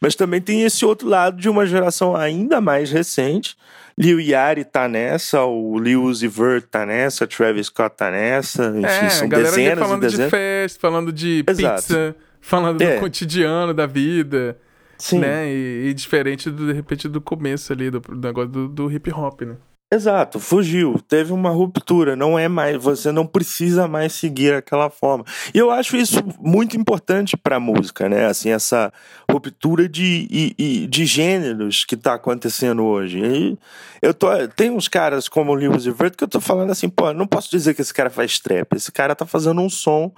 [0.01, 3.55] mas também tem esse outro lado de uma geração ainda mais recente.
[3.97, 8.85] Lil Yari tá nessa, o Lil Uzi Vert tá nessa, Travis Scott tá nessa, enfim,
[8.85, 10.25] é, são galera dezenas falando dezenas.
[10.25, 11.75] de festa, falando de Exato.
[11.81, 12.95] pizza, falando É.
[12.95, 14.57] do cotidiano da vida,
[14.97, 15.19] Sim.
[15.19, 15.49] né?
[15.51, 19.11] E, e diferente, do, de repente, do começo ali, do, do negócio do, do hip
[19.11, 19.55] hop, né?
[19.91, 25.25] Exato, fugiu, teve uma ruptura, não é mais, você não precisa mais seguir aquela forma.
[25.51, 28.27] E eu acho isso muito importante para a música, né?
[28.27, 28.93] Assim, essa
[29.31, 33.17] ruptura de, e- e- de gêneros que tá acontecendo hoje.
[33.19, 33.57] E
[33.99, 36.87] eu tô, tem uns caras como o Lil Uzi Vert que eu tô falando assim,
[36.87, 40.11] pô, não posso dizer que esse cara faz trap, esse cara tá fazendo um som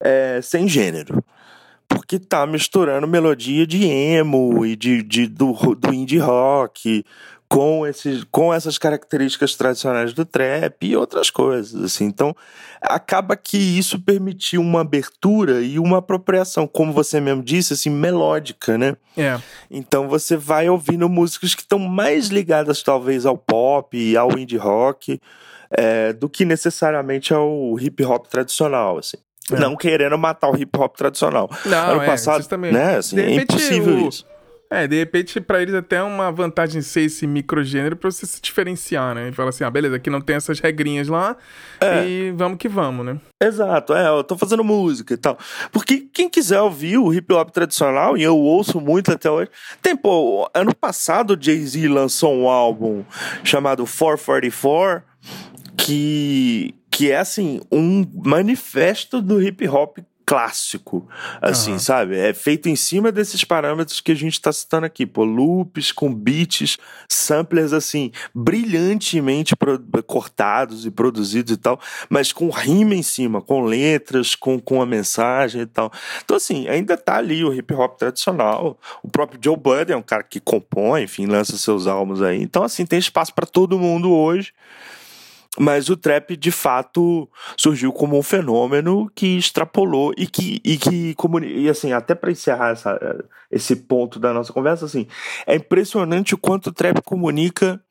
[0.00, 1.22] é, sem gênero.
[1.88, 7.04] Porque tá misturando melodia de emo e de, de- do, do indie rock
[7.50, 11.82] com, esses, com essas características tradicionais do trap e outras coisas.
[11.82, 12.04] Assim.
[12.04, 12.34] Então,
[12.80, 18.78] acaba que isso permitiu uma abertura e uma apropriação, como você mesmo disse, assim, melódica,
[18.78, 18.96] né?
[19.18, 19.36] É.
[19.68, 24.56] Então você vai ouvindo músicas que estão mais ligadas talvez ao pop e ao indie
[24.56, 25.20] rock
[25.72, 29.16] é, do que necessariamente ao hip hop tradicional, assim.
[29.52, 29.58] É.
[29.58, 31.50] Não querendo matar o hip hop tradicional.
[31.66, 32.98] Não, ano é, passado, né?
[32.98, 34.24] Assim, é impossível o- isso.
[34.72, 38.40] É, de repente, pra eles até é uma vantagem ser esse microgênero pra você se
[38.40, 39.28] diferenciar, né?
[39.28, 41.36] E falar assim, ah, beleza, aqui não tem essas regrinhas lá
[41.80, 42.06] É.
[42.06, 43.18] e vamos que vamos, né?
[43.42, 45.36] Exato, é, eu tô fazendo música e tal.
[45.72, 49.50] Porque quem quiser ouvir o hip hop tradicional, e eu ouço muito até hoje.
[49.82, 53.02] Tem, pô, ano passado o Jay-Z lançou um álbum
[53.42, 55.02] chamado 444,
[55.76, 59.98] que, que é assim, um manifesto do hip hop
[60.30, 61.08] clássico,
[61.42, 61.78] assim, Aham.
[61.80, 62.16] sabe?
[62.16, 66.14] É feito em cima desses parâmetros que a gente tá citando aqui, pô, loops com
[66.14, 69.56] beats, samplers assim, brilhantemente
[70.06, 74.86] cortados e produzidos e tal, mas com rima em cima, com letras, com, com a
[74.86, 75.90] mensagem e tal.
[76.24, 78.78] Então, assim, ainda tá ali o hip hop tradicional.
[79.02, 82.40] O próprio Joe Budden é um cara que compõe, enfim, lança seus álbuns aí.
[82.40, 84.52] Então, assim, tem espaço para todo mundo hoje.
[85.58, 91.16] Mas o trap, de fato, surgiu como um fenômeno que extrapolou e que, e que
[91.44, 95.08] e assim, até para encerrar essa, esse ponto da nossa conversa, assim,
[95.46, 97.82] é impressionante o quanto o trap comunica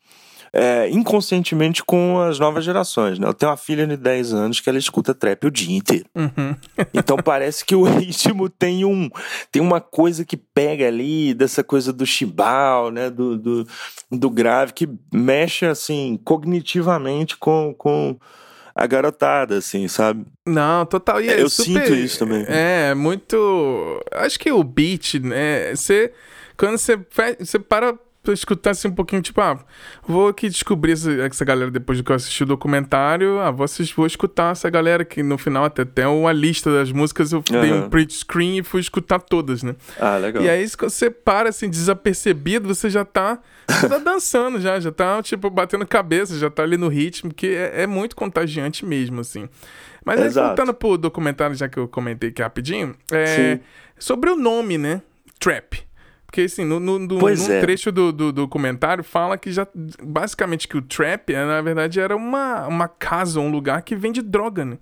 [0.51, 3.27] é, inconscientemente com as novas gerações, né?
[3.27, 6.05] Eu tenho uma filha de 10 anos que ela escuta trap o dia inteiro.
[6.15, 6.55] Uhum.
[6.93, 9.09] Então parece que o ritmo tem um
[9.51, 13.67] tem uma coisa que pega ali dessa coisa do chibal, né, do, do,
[14.11, 18.17] do grave que mexe assim cognitivamente com, com
[18.75, 20.25] a garotada, assim, sabe?
[20.47, 21.21] Não, total.
[21.21, 22.45] E é Eu super- sinto isso também.
[22.47, 23.35] É, muito.
[24.13, 25.75] Acho que o beat, né?
[25.75, 26.13] Você.
[26.57, 26.97] Quando você,
[27.39, 27.93] você para
[28.27, 29.57] escutar assim um pouquinho, tipo, ah,
[30.05, 33.39] vou aqui descobrir essa, essa galera depois que eu assisti o documentário.
[33.39, 36.91] Ah, vou, assistir, vou escutar essa galera que no final até tem uma lista das
[36.91, 37.61] músicas, eu uhum.
[37.61, 39.75] dei um print screen e fui escutar todas, né?
[39.99, 40.43] Ah, legal.
[40.43, 45.23] E aí, se você para assim, desapercebido, você já tá, tá dançando já, já tá,
[45.23, 49.47] tipo, batendo cabeça, já tá ali no ritmo, que é, é muito contagiante mesmo, assim.
[50.03, 53.59] Mas aí, voltando pro documentário, já que eu comentei aqui rapidinho, é,
[53.97, 55.01] sobre o nome, né?
[55.39, 55.88] Trap.
[56.29, 57.59] Porque, assim, no, no, no, no é.
[57.59, 59.67] trecho do, do, do, comentário fala que já.
[59.99, 64.21] Basicamente, que o trap, é, na verdade, era uma, uma casa, um lugar que vende
[64.21, 64.77] droga, né?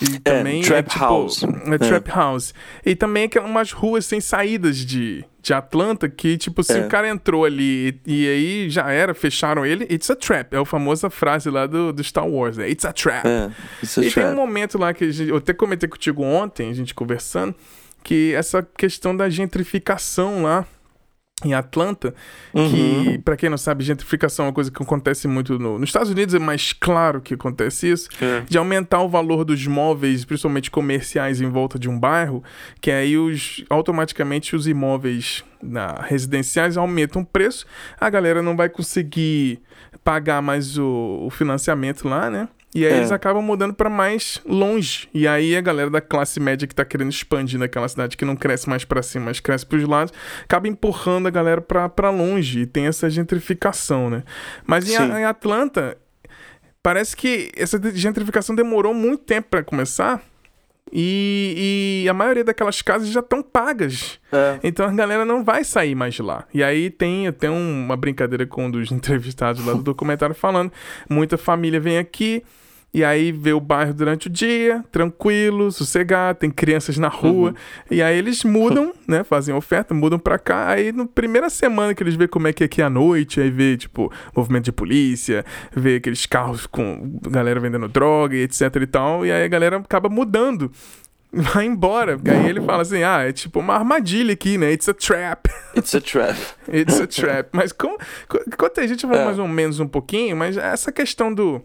[0.00, 1.42] E é, também trap é, tipo, house.
[1.42, 2.54] É, é, trap house.
[2.84, 6.86] E também é umas ruas sem saídas de, de Atlanta que, tipo, se é.
[6.86, 10.54] o cara entrou ali e, e, aí já era, fecharam ele, it's a trap.
[10.54, 12.70] É a famosa frase lá do, do Star Wars, né?
[12.70, 13.26] It's a trap.
[13.26, 13.50] É,
[13.82, 14.24] it's a e trap.
[14.24, 17.56] tem um momento lá que gente, eu até comentei contigo ontem, a gente conversando,
[18.04, 20.64] que essa questão da gentrificação lá
[21.44, 22.14] em Atlanta,
[22.54, 22.70] uhum.
[22.70, 26.10] que, para quem não sabe, gentrificação é uma coisa que acontece muito no, nos Estados
[26.10, 28.42] Unidos, é mais claro que acontece isso, é.
[28.48, 32.42] de aumentar o valor dos móveis, principalmente comerciais, em volta de um bairro,
[32.80, 37.66] que aí os, automaticamente os imóveis na, residenciais aumentam o preço,
[38.00, 39.60] a galera não vai conseguir
[40.02, 42.48] pagar mais o, o financiamento lá, né?
[42.76, 42.96] E aí é.
[42.98, 45.08] eles acabam mudando para mais longe.
[45.14, 48.36] E aí a galera da classe média que tá querendo expandir naquela cidade que não
[48.36, 50.12] cresce mais para cima, mas cresce pros lados,
[50.44, 52.60] acaba empurrando a galera para longe.
[52.60, 54.24] E tem essa gentrificação, né?
[54.66, 55.96] Mas em, em Atlanta,
[56.82, 60.22] parece que essa gentrificação demorou muito tempo para começar.
[60.92, 64.20] E, e, a maioria daquelas casas já estão pagas.
[64.30, 64.60] É.
[64.62, 66.44] Então a galera não vai sair mais de lá.
[66.52, 70.70] E aí tem até uma brincadeira com um dos entrevistados lá do documentário falando:
[71.08, 72.44] muita família vem aqui
[72.96, 77.50] e aí vê o bairro durante o dia, tranquilo, sossegado, tem crianças na rua.
[77.50, 77.54] Uhum.
[77.90, 79.22] E aí eles mudam, né?
[79.22, 80.70] Fazem oferta, mudam pra cá.
[80.70, 83.50] Aí na primeira semana que eles vê como é que é aqui à noite, aí
[83.50, 85.44] vê, tipo, movimento de polícia,
[85.76, 89.26] vê aqueles carros com galera vendendo droga e etc e tal.
[89.26, 90.72] E aí a galera acaba mudando
[91.30, 92.16] vai embora.
[92.16, 94.72] Porque aí ele fala assim: ah, é tipo uma armadilha aqui, né?
[94.72, 95.50] It's a trap.
[95.76, 96.38] It's a trap.
[96.72, 97.50] It's a trap.
[97.52, 97.98] Mas com,
[98.56, 99.24] quanto a gente vai é.
[99.26, 101.62] mais ou menos um pouquinho, mas essa questão do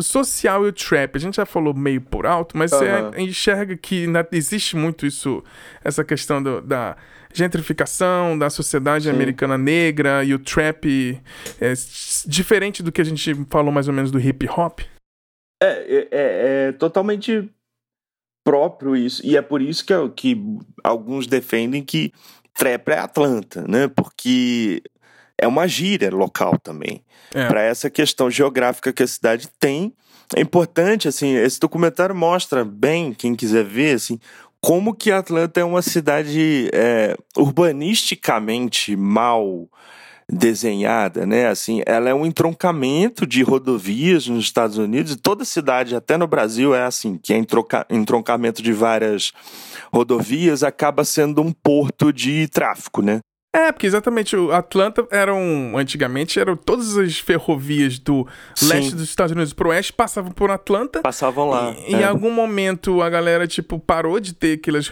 [0.00, 2.78] social e o trap, a gente já falou meio por alto, mas uhum.
[2.78, 5.42] você enxerga que existe muito isso,
[5.82, 6.96] essa questão do, da
[7.32, 9.10] gentrificação da sociedade Sim.
[9.10, 11.20] americana negra e o trap
[11.60, 11.72] é
[12.26, 14.80] diferente do que a gente falou mais ou menos do hip hop?
[15.62, 17.50] É, é, é, é totalmente
[18.44, 20.42] próprio isso, e é por isso que, que
[20.82, 22.12] alguns defendem que
[22.54, 23.88] trap é Atlanta, né?
[23.88, 24.82] Porque
[25.38, 27.02] é uma gíria local também.
[27.34, 27.46] É.
[27.46, 29.92] Para essa questão geográfica que a cidade tem.
[30.36, 34.18] É importante, assim, esse documentário mostra bem, quem quiser ver, assim,
[34.60, 39.68] como que Atlanta é uma cidade é, urbanisticamente mal
[40.30, 41.48] desenhada, né?
[41.48, 46.26] Assim, ela é um entroncamento de rodovias nos Estados Unidos e toda cidade, até no
[46.26, 47.42] Brasil, é assim, que é
[47.88, 49.32] entroncamento de várias
[49.90, 53.20] rodovias acaba sendo um porto de tráfico, né?
[53.50, 58.68] É, porque exatamente o Atlanta eram antigamente eram todas as ferrovias do Sim.
[58.68, 61.00] leste dos Estados Unidos pro oeste passavam por Atlanta.
[61.00, 61.74] Passavam lá.
[61.86, 62.00] E, é.
[62.00, 64.90] Em algum momento a galera tipo parou de ter aquelas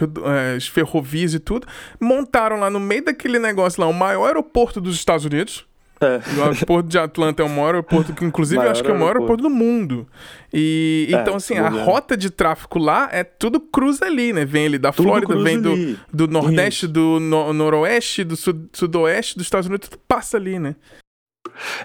[0.55, 1.67] as ferrovias e tudo,
[1.99, 5.66] montaram lá no meio daquele negócio lá o maior aeroporto dos Estados Unidos.
[5.99, 6.21] É.
[6.37, 8.97] O aeroporto de Atlanta é o maior aeroporto que, inclusive, eu acho que é o
[8.97, 10.07] maior aeroporto do mundo.
[10.53, 14.45] E é, então, assim, a rota de tráfego lá é tudo cruza ali, né?
[14.45, 16.93] Vem ali da tudo Flórida, vem do, do Nordeste, Isso.
[16.93, 20.75] do no, Noroeste, do sud, Sudoeste dos Estados Unidos, tudo passa ali, né?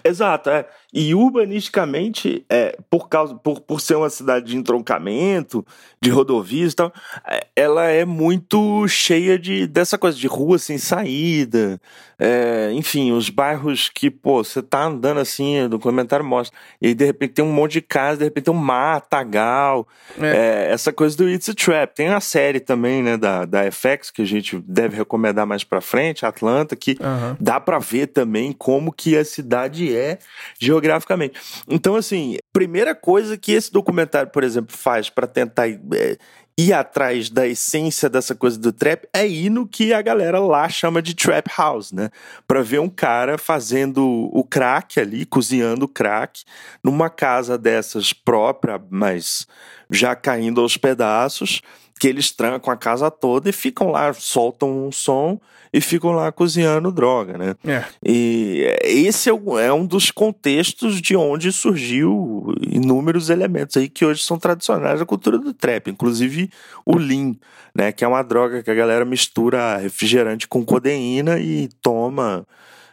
[0.05, 0.67] Exato, é.
[0.93, 5.65] E urbanisticamente, é, por, causa, por, por ser uma cidade de entroncamento,
[6.01, 6.93] de rodovias e tal,
[7.27, 11.81] é, ela é muito cheia de, dessa coisa de rua sem saída.
[12.19, 16.95] É, enfim, os bairros que, pô, você tá andando assim, no comentário mostra, e aí
[16.95, 19.89] de repente tem um monte de casa, de repente tem um matagal.
[20.21, 20.67] É.
[20.69, 20.73] é.
[20.73, 21.95] essa coisa do It's a Trap.
[21.95, 25.81] Tem a série também, né, da, da FX, que a gente deve recomendar mais pra
[25.81, 27.37] frente, Atlanta, que uhum.
[27.41, 29.62] dá pra ver também como que a cidade
[29.95, 30.19] é
[30.59, 31.41] geograficamente.
[31.69, 36.19] Então, assim, primeira coisa que esse documentário, por exemplo, faz para tentar é,
[36.59, 40.69] ir atrás da essência dessa coisa do trap é ir no que a galera lá
[40.69, 42.11] chama de trap house, né?
[42.47, 46.45] Para ver um cara fazendo o crack ali, cozinhando o crack,
[46.83, 49.47] numa casa dessas própria, mas
[49.91, 51.63] já caindo aos pedaços
[52.03, 55.41] que eles trancam a casa toda e ficam lá, soltam um som
[55.73, 57.55] e ficam lá cozinhando droga, né?
[57.65, 57.85] É.
[58.05, 64.21] E esse é, é um dos contextos de onde surgiu inúmeros elementos aí que hoje
[64.21, 66.51] são tradicionais da cultura do trap, inclusive
[66.85, 67.37] o lean,
[67.73, 67.93] né?
[67.93, 72.45] Que é uma droga que a galera mistura refrigerante com codeína e toma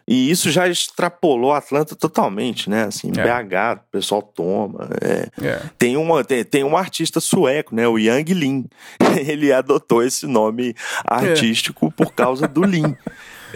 [0.09, 2.85] E isso já extrapolou Atlanta totalmente, né?
[2.85, 3.21] Assim, é.
[3.21, 4.89] BH, o pessoal toma.
[4.99, 5.29] É.
[5.45, 5.61] É.
[5.77, 7.87] Tem, uma, tem, tem um artista sueco, né?
[7.87, 8.65] O Yang Lin.
[9.27, 10.73] Ele adotou esse nome
[11.05, 12.95] artístico por causa do Lin.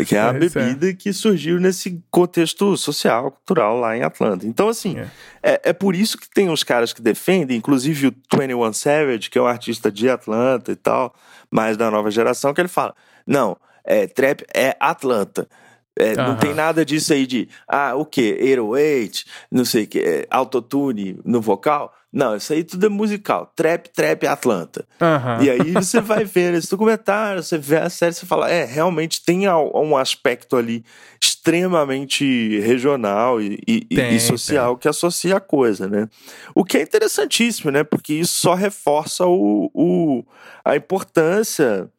[0.08, 0.94] Que é a é, bebida é.
[0.94, 4.48] que surgiu nesse contexto social, cultural lá em Atlanta.
[4.48, 5.08] Então, assim, é.
[5.44, 5.62] é.
[5.66, 9.42] É, por isso que tem os caras que defendem, inclusive o 21 Savage, que é
[9.42, 11.14] um artista de Atlanta e tal,
[11.52, 12.96] mais da nova geração, que ele fala:
[13.28, 15.48] não, é, trap é Atlanta.
[15.96, 18.36] É, Não tem nada disso aí de, ah, o quê?
[18.42, 21.94] 808, não sei o quê, é, autotune no vocal.
[22.12, 23.52] Não, isso aí tudo é musical.
[23.56, 24.86] Trap, trap, Atlanta.
[25.02, 25.44] Uhum.
[25.44, 29.24] E aí você vai ver esse documentário, você vê a série, você fala, é, realmente
[29.26, 30.86] tem um aspecto ali
[31.20, 34.82] extremamente regional e, e, tem, e social tem.
[34.82, 36.08] que associa a coisa, né?
[36.54, 37.84] O que é interessantíssimo, né?
[37.84, 40.24] Porque isso só reforça o, o
[40.64, 41.90] a importância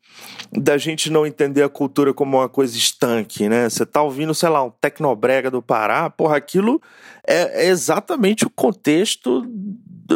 [0.53, 3.68] da gente não entender a cultura como uma coisa estanque, né?
[3.68, 6.81] Você tá ouvindo, sei lá, um tecnobrega do Pará, porra, aquilo
[7.27, 9.44] é, é exatamente o contexto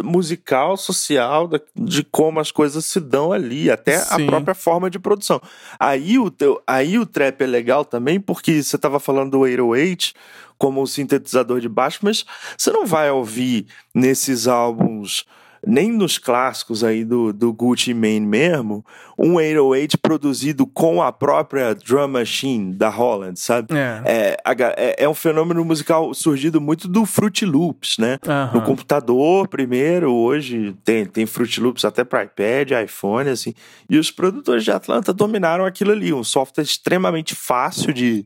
[0.03, 4.23] musical, social, de como as coisas se dão ali, até Sim.
[4.23, 5.41] a própria forma de produção.
[5.79, 10.13] Aí o, teu, aí o trap é legal também, porque você estava falando do 808
[10.57, 12.25] como um sintetizador de baixo, mas
[12.57, 15.25] você não vai ouvir nesses álbuns
[15.65, 18.85] nem nos clássicos aí do, do Gucci Mane mesmo,
[19.17, 23.73] um 808 produzido com a própria drum machine da Holland, sabe?
[23.73, 24.01] É.
[24.05, 24.37] É,
[24.77, 28.17] é, é um fenômeno musical surgido muito do Fruit Loops, né?
[28.25, 28.59] Uhum.
[28.59, 33.53] No computador primeiro, hoje tem, tem Fruit Loops até para iPad, iPhone, assim.
[33.89, 38.25] E os produtores de Atlanta dominaram aquilo ali, um software extremamente fácil de,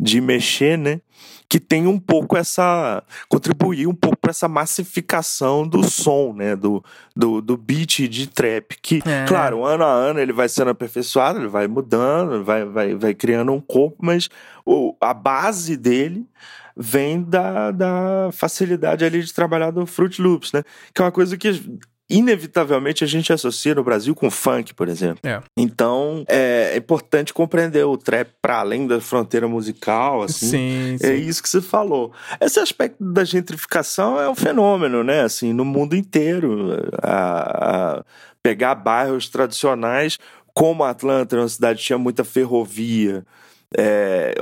[0.00, 1.00] de mexer, né?
[1.48, 3.02] Que tem um pouco essa.
[3.28, 6.56] contribuir um pouco para essa massificação do som, né?
[6.56, 6.82] Do,
[7.14, 8.76] do, do beat de trap.
[8.80, 9.24] Que, é.
[9.26, 13.52] claro, ano a ano ele vai sendo aperfeiçoado, ele vai mudando, vai, vai, vai criando
[13.52, 14.28] um corpo, mas
[14.64, 16.26] o, a base dele
[16.76, 20.62] vem da, da facilidade ali de trabalhar do Fruit Loops, né?
[20.94, 21.48] Que é uma coisa que
[22.16, 25.20] inevitavelmente a gente associa no Brasil com funk, por exemplo.
[25.22, 25.40] É.
[25.56, 30.48] Então é importante compreender o trap para além da fronteira musical, assim.
[30.48, 31.06] Sim, é sim.
[31.06, 32.12] É isso que você falou.
[32.40, 35.22] Esse aspecto da gentrificação é um fenômeno, né?
[35.22, 36.70] Assim, no mundo inteiro,
[37.02, 38.04] a, a
[38.42, 40.18] pegar bairros tradicionais
[40.52, 43.24] como Atlanta, uma cidade que tinha muita ferrovia.
[43.76, 44.34] É,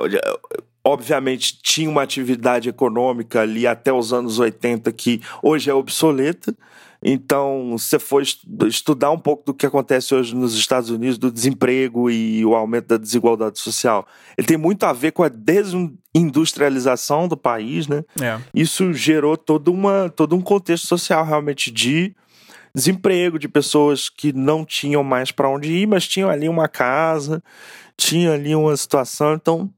[0.85, 6.55] obviamente tinha uma atividade econômica ali até os anos 80 que hoje é obsoleta.
[7.03, 8.23] Então, se você for
[8.67, 12.89] estudar um pouco do que acontece hoje nos Estados Unidos, do desemprego e o aumento
[12.89, 18.05] da desigualdade social, ele tem muito a ver com a desindustrialização do país, né?
[18.21, 18.39] É.
[18.55, 22.15] Isso gerou todo, uma, todo um contexto social realmente de
[22.75, 27.43] desemprego, de pessoas que não tinham mais para onde ir, mas tinham ali uma casa,
[27.97, 29.35] tinham ali uma situação.
[29.35, 29.71] Então,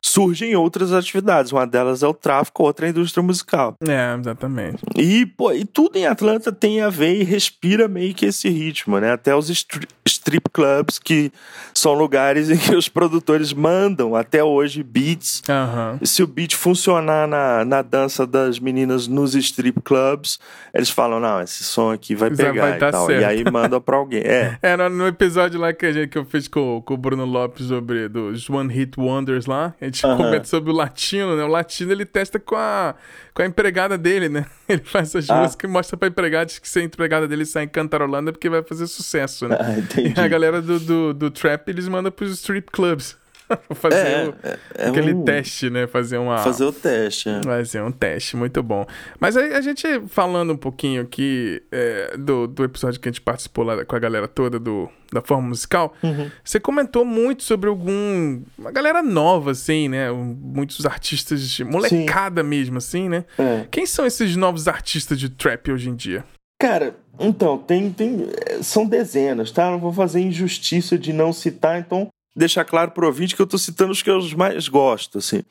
[0.00, 1.52] surgem outras atividades.
[1.52, 3.76] Uma delas é o tráfico, outra é a indústria musical.
[3.86, 4.78] É, exatamente.
[4.96, 8.98] E, pô, e tudo em Atlanta tem a ver e respira meio que esse ritmo,
[8.98, 9.12] né?
[9.12, 11.32] Até os strip clubs, que
[11.74, 15.42] são lugares em que os produtores mandam até hoje beats.
[15.48, 16.04] Uhum.
[16.04, 20.38] Se o beat funcionar na, na dança das meninas nos strip clubs,
[20.74, 23.06] eles falam: não, esse som aqui vai pegar vai e tal.
[23.06, 23.20] Certo.
[23.20, 24.22] E aí mandam pra alguém.
[24.22, 27.24] É, no, no episódio lá que, a gente, que eu fiz com, com o Bruno
[27.24, 30.16] Lopes sobre dos One Hit Wonders lá, a gente uhum.
[30.16, 31.42] comenta sobre o latino, né?
[31.42, 32.94] O latino ele testa com a,
[33.34, 34.46] com a empregada dele, né?
[34.68, 35.42] Ele faz essas ah.
[35.42, 38.62] músicas e mostra pra empregada que se a empregada dele sai cantarolando é porque vai
[38.62, 39.56] fazer sucesso, né?
[39.58, 43.16] Ah, e a galera do, do, do trap eles mandam pros strip clubs.
[43.74, 45.24] fazer é, o, é, é aquele um...
[45.24, 45.86] teste, né?
[45.86, 46.38] Fazer uma.
[46.38, 47.28] Fazer o teste.
[47.28, 47.40] É.
[47.42, 48.86] Fazer um teste, muito bom.
[49.18, 53.20] Mas aí a gente falando um pouquinho aqui é, do, do episódio que a gente
[53.20, 56.30] participou lá com a galera toda do, da forma musical, uhum.
[56.44, 58.42] você comentou muito sobre algum.
[58.56, 60.10] Uma galera nova, assim, né?
[60.10, 62.48] Muitos artistas de molecada Sim.
[62.48, 63.24] mesmo, assim, né?
[63.38, 63.66] É.
[63.70, 66.24] Quem são esses novos artistas de trap hoje em dia?
[66.60, 68.28] Cara, então, tem, tem.
[68.62, 69.70] São dezenas, tá?
[69.70, 73.58] Não vou fazer injustiça de não citar, então deixar claro pro ouvinte que eu tô
[73.58, 75.42] citando os que eu mais gosto, assim.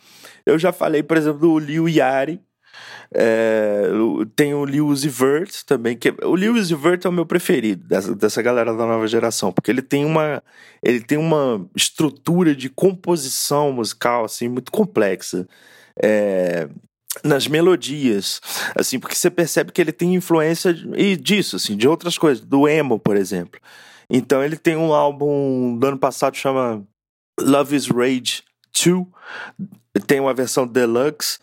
[0.46, 2.42] Eu já falei, por exemplo, do Liu Yari,
[3.14, 3.88] é,
[4.36, 8.16] tem o Uzi Vert também, que o Liu Uzi Vert é o meu preferido dessa,
[8.16, 10.44] dessa galera da nova geração, porque ele tem uma
[10.84, 15.48] ele tem uma estrutura de composição musical assim muito complexa.
[16.02, 16.70] É,
[17.24, 18.40] nas melodias,
[18.76, 22.68] assim, porque você percebe que ele tem influência e disso, assim, de outras coisas, do
[22.68, 23.60] emo, por exemplo.
[24.10, 26.84] Então ele tem um álbum do ano passado chama
[27.40, 28.44] Love is Rage
[28.84, 29.06] 2.
[30.08, 31.40] Tem uma versão deluxe.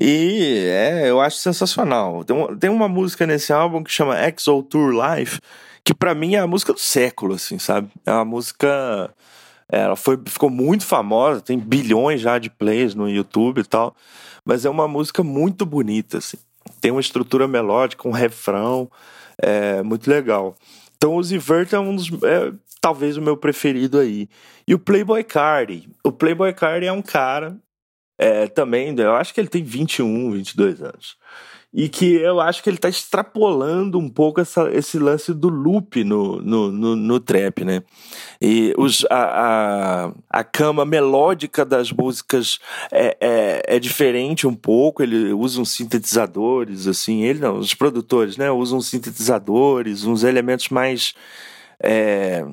[0.00, 2.24] E é, eu acho sensacional.
[2.24, 5.40] Tem, tem uma música nesse álbum que chama Exo Tour Life,
[5.84, 7.90] que para mim é a música do século, assim, sabe?
[8.06, 9.12] É uma música
[9.68, 13.94] Ela foi, ficou muito famosa, tem bilhões já de plays no YouTube e tal.
[14.44, 16.38] Mas é uma música muito bonita, assim.
[16.80, 18.90] Tem uma estrutura melódica, um refrão,
[19.40, 20.56] é muito legal.
[20.98, 22.08] Então o Zivert é um dos.
[22.22, 24.28] É, talvez o meu preferido aí.
[24.66, 25.88] E o Playboy Cardi.
[26.04, 27.56] O Playboy Cardi é um cara.
[28.20, 31.16] É, também, eu acho que ele tem 21, 22 anos
[31.72, 36.02] e que eu acho que ele está extrapolando um pouco essa, esse lance do loop
[36.02, 37.82] no, no, no, no trap, né?
[38.40, 42.58] E os, a, a, a cama melódica das músicas
[42.90, 48.38] é, é, é, diferente um pouco, ele usa uns sintetizadores, assim, ele não, os produtores,
[48.38, 51.14] né, usam sintetizadores, uns elementos mais...
[51.80, 52.44] É,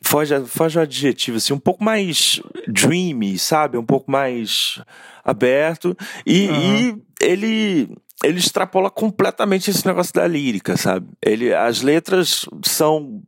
[0.00, 3.76] foge, foge o adjetivo, assim, um pouco mais dreamy, sabe?
[3.76, 4.80] Um pouco mais
[5.24, 5.96] aberto.
[6.24, 7.02] E, uhum.
[7.20, 7.88] Ele
[8.24, 11.06] ele extrapola completamente esse negócio da lírica, sabe?
[11.22, 13.22] Ele, as letras são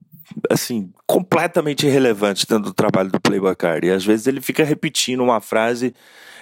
[0.51, 3.55] assim completamente irrelevantes dentro do trabalho do Playboy.
[3.83, 5.95] E às vezes ele fica repetindo uma frase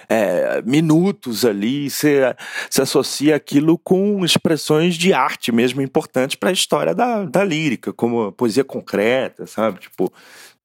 [0.09, 2.21] é, minutos ali, se,
[2.69, 7.91] se associa aquilo com expressões de arte mesmo importantes para a história da, da lírica,
[7.91, 9.79] como poesia concreta, sabe?
[9.79, 10.11] Tipo,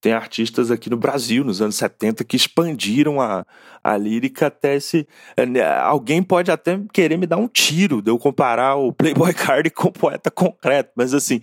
[0.01, 3.45] tem artistas aqui no Brasil, nos anos 70, que expandiram a,
[3.83, 5.07] a lírica até esse.
[5.37, 9.33] É, né, alguém pode até querer me dar um tiro de eu comparar o Playboy
[9.35, 11.41] Card com o poeta concreto, mas assim,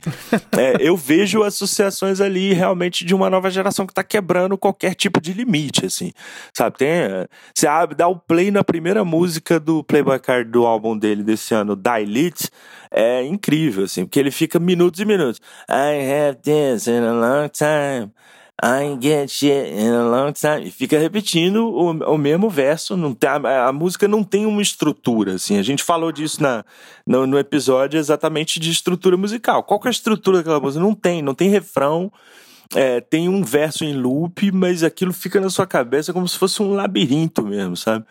[0.58, 5.20] é, eu vejo associações ali realmente de uma nova geração que está quebrando qualquer tipo
[5.20, 6.12] de limite, assim,
[6.54, 6.78] sabe?
[6.78, 6.90] Tem.
[7.54, 11.54] Você abre, dá o play na primeira música do Playboy Card do álbum dele desse
[11.54, 12.50] ano, Dilate,
[12.92, 15.42] é incrível, assim, porque ele fica minutos e minutos.
[15.70, 18.12] I have this in a long time.
[18.62, 20.68] I get shit in a long time.
[20.68, 22.98] E fica repetindo o, o mesmo verso.
[22.98, 25.58] Não tem, a, a, música não tem uma estrutura, assim.
[25.58, 26.66] A gente falou disso na,
[27.08, 29.64] no, no, episódio exatamente de estrutura musical.
[29.64, 30.84] Qual que é a estrutura daquela música?
[30.84, 32.12] Não tem, não tem refrão.
[32.76, 36.62] É, tem um verso em loop, mas aquilo fica na sua cabeça como se fosse
[36.62, 38.06] um labirinto mesmo, sabe?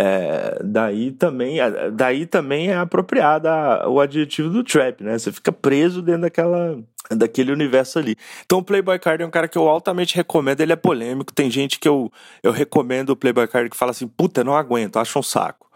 [0.00, 1.56] É, daí também
[1.92, 5.18] daí também é apropriada o adjetivo do trap, né?
[5.18, 6.78] Você fica preso dentro daquela
[7.10, 8.16] daquele universo ali.
[8.46, 11.50] Então o Playboy Card é um cara que eu altamente recomendo, ele é polêmico, tem
[11.50, 12.12] gente que eu,
[12.44, 15.66] eu recomendo o Playboy Card que fala assim, puta, não aguento, acho um saco.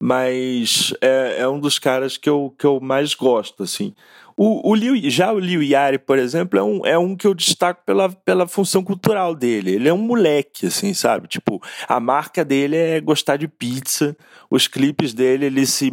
[0.00, 3.94] Mas é, é um dos caras que eu, que eu mais gosto, assim.
[4.38, 7.32] O, o Liu, já o Liu Yari, por exemplo, é um, é um que eu
[7.32, 9.76] destaco pela, pela função cultural dele.
[9.76, 11.26] Ele é um moleque, assim, sabe?
[11.26, 14.14] Tipo, a marca dele é gostar de pizza.
[14.50, 15.90] Os clipes dele, ele se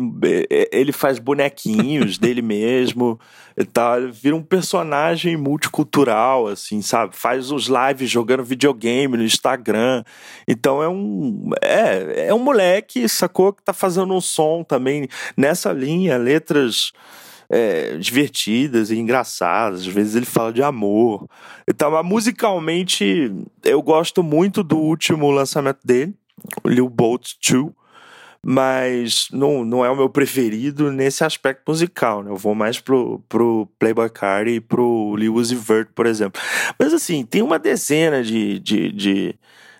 [0.50, 3.18] é, ele faz bonequinhos dele mesmo
[3.56, 4.00] e tal.
[4.00, 7.16] Ele vira um personagem multicultural, assim, sabe?
[7.16, 10.04] Faz os lives jogando videogame no Instagram.
[10.46, 13.54] Então é um é, é um moleque, sacou?
[13.54, 16.92] Que tá fazendo um som também nessa linha, letras
[17.50, 19.82] é, divertidas e engraçadas.
[19.82, 21.28] Às vezes ele fala de amor.
[21.68, 23.34] Então, mas musicalmente,
[23.64, 26.14] eu gosto muito do último lançamento dele,
[26.64, 27.72] o Lil Boat 2
[28.46, 32.30] mas não, não é o meu preferido nesse aspecto musical, né?
[32.30, 36.42] Eu vou mais pro, pro Playboy Card e pro Lil Uzi Vert, por exemplo.
[36.78, 39.36] Mas assim, tem uma dezena de, de, de,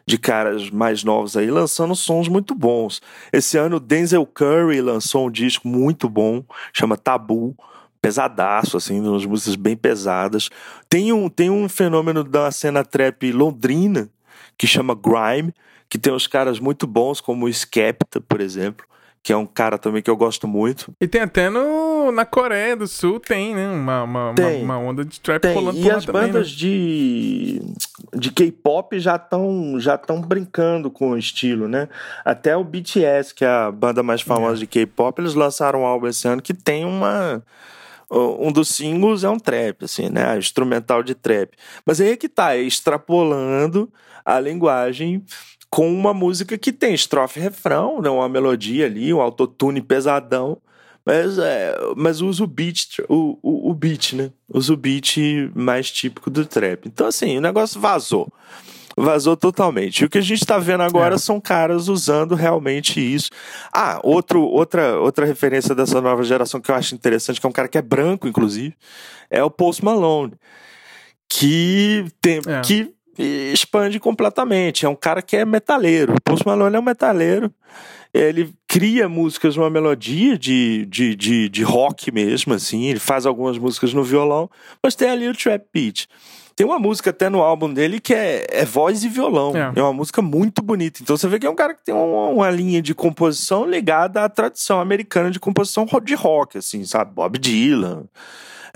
[0.06, 3.02] de caras mais novos aí lançando sons muito bons.
[3.32, 6.44] Esse ano Denzel Curry lançou um disco muito bom,
[6.74, 7.56] chama Tabu
[8.02, 10.50] pesadaço, assim, umas músicas bem pesadas.
[10.90, 14.10] Tem um, tem um fenômeno da cena trap londrina
[14.58, 15.54] que chama Grime,
[15.88, 18.86] que tem uns caras muito bons, como o Skepta, por exemplo
[19.24, 20.94] que é um cara também que eu gosto muito.
[21.00, 23.70] E tem até no, na Coreia do Sul, tem, né?
[23.70, 25.54] Uma, uma, tem, uma, uma onda de trap tem.
[25.54, 26.58] rolando E as também, bandas né?
[26.58, 27.62] de,
[28.14, 31.88] de K-pop já estão já tão brincando com o estilo, né?
[32.26, 34.60] Até o BTS, que é a banda mais famosa é.
[34.60, 37.42] de K-pop, eles lançaram um álbum esse ano que tem uma
[38.12, 40.38] um dos singles é um trap, assim, né?
[40.38, 41.52] Instrumental de trap.
[41.86, 43.92] Mas aí é que tá, é extrapolando
[44.24, 45.24] a linguagem
[45.74, 48.08] com uma música que tem estrofe e refrão, né?
[48.08, 50.60] uma melodia ali, um autotune pesadão,
[51.04, 54.30] mas, é, mas usa o beat, o, o, o beat, né?
[54.48, 55.18] Usa o beat
[55.56, 56.86] mais típico do trap.
[56.86, 58.32] Então, assim, o negócio vazou.
[58.96, 60.02] Vazou totalmente.
[60.02, 61.18] E o que a gente está vendo agora é.
[61.18, 63.32] são caras usando realmente isso.
[63.74, 67.54] Ah, outro, outra, outra referência dessa nova geração que eu acho interessante, que é um
[67.54, 68.76] cara que é branco, inclusive,
[69.28, 70.34] é o Post Malone.
[71.28, 72.42] Que tem.
[72.46, 72.62] É.
[72.62, 74.86] Que expande completamente.
[74.86, 76.14] É um cara que é metaleiro.
[76.14, 77.52] O Post Malone é um metaleiro.
[78.14, 82.86] Ele cria músicas numa melodia de, de, de, de rock mesmo, assim.
[82.86, 84.50] Ele faz algumas músicas no violão,
[84.84, 86.08] mas tem ali o trap beat.
[86.56, 89.54] Tem uma música até no álbum dele que é, é voz e violão.
[89.56, 89.74] É.
[89.76, 91.02] é uma música muito bonita.
[91.02, 94.24] Então você vê que é um cara que tem uma, uma, linha de composição ligada
[94.24, 97.12] à tradição americana de composição de rock, assim, sabe?
[97.12, 98.04] Bob Dylan.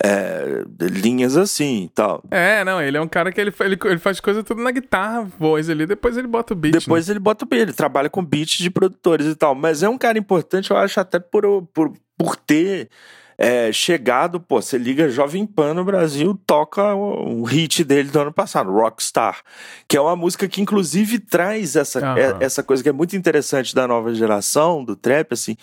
[0.04, 2.24] É, linhas assim e tal.
[2.30, 5.24] É, não, ele é um cara que ele, ele, ele faz coisa tudo na guitarra,
[5.40, 6.74] voz ali, depois ele bota o beat.
[6.74, 7.14] Depois né?
[7.14, 9.56] ele bota o beat, ele trabalha com beats de produtores e tal.
[9.56, 12.90] Mas é um cara importante, eu acho, até por, por, por ter
[13.38, 18.20] é, chegado, pô, você liga Jovem Pan no Brasil, toca o, o, hit dele do
[18.20, 19.42] ano passado, Rockstar,
[19.88, 22.18] que é uma música que inclusive traz essa, uhum.
[22.18, 25.56] é, essa coisa que é muito interessante da nova geração, do trap, assim,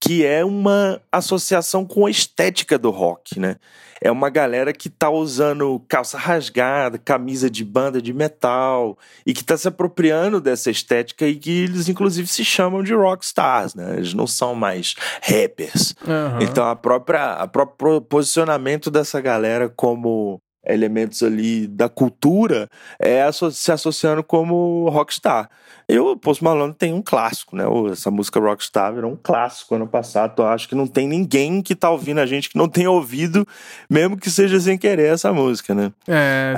[0.00, 3.56] que é uma associação com a estética do rock, né?
[4.00, 9.42] É uma galera que tá usando calça rasgada, camisa de banda de metal, e que
[9.42, 13.96] tá se apropriando dessa estética e que eles, inclusive, se chamam de rockstars, né?
[13.96, 15.94] Eles não são mais rappers.
[16.06, 16.42] Uhum.
[16.42, 22.68] Então, a própria, a próprio posicionamento dessa galera como elementos ali da cultura
[22.98, 23.22] é,
[23.52, 25.48] se associando como rockstar.
[25.88, 27.62] E o Post Malone tem um clássico, né?
[27.92, 30.42] Essa música Rockstar virou um clássico ano passado.
[30.42, 33.46] Eu acho que não tem ninguém que tá ouvindo a gente que não tenha ouvido,
[33.88, 35.92] mesmo que seja sem querer, essa música, né?
[36.08, 36.54] É,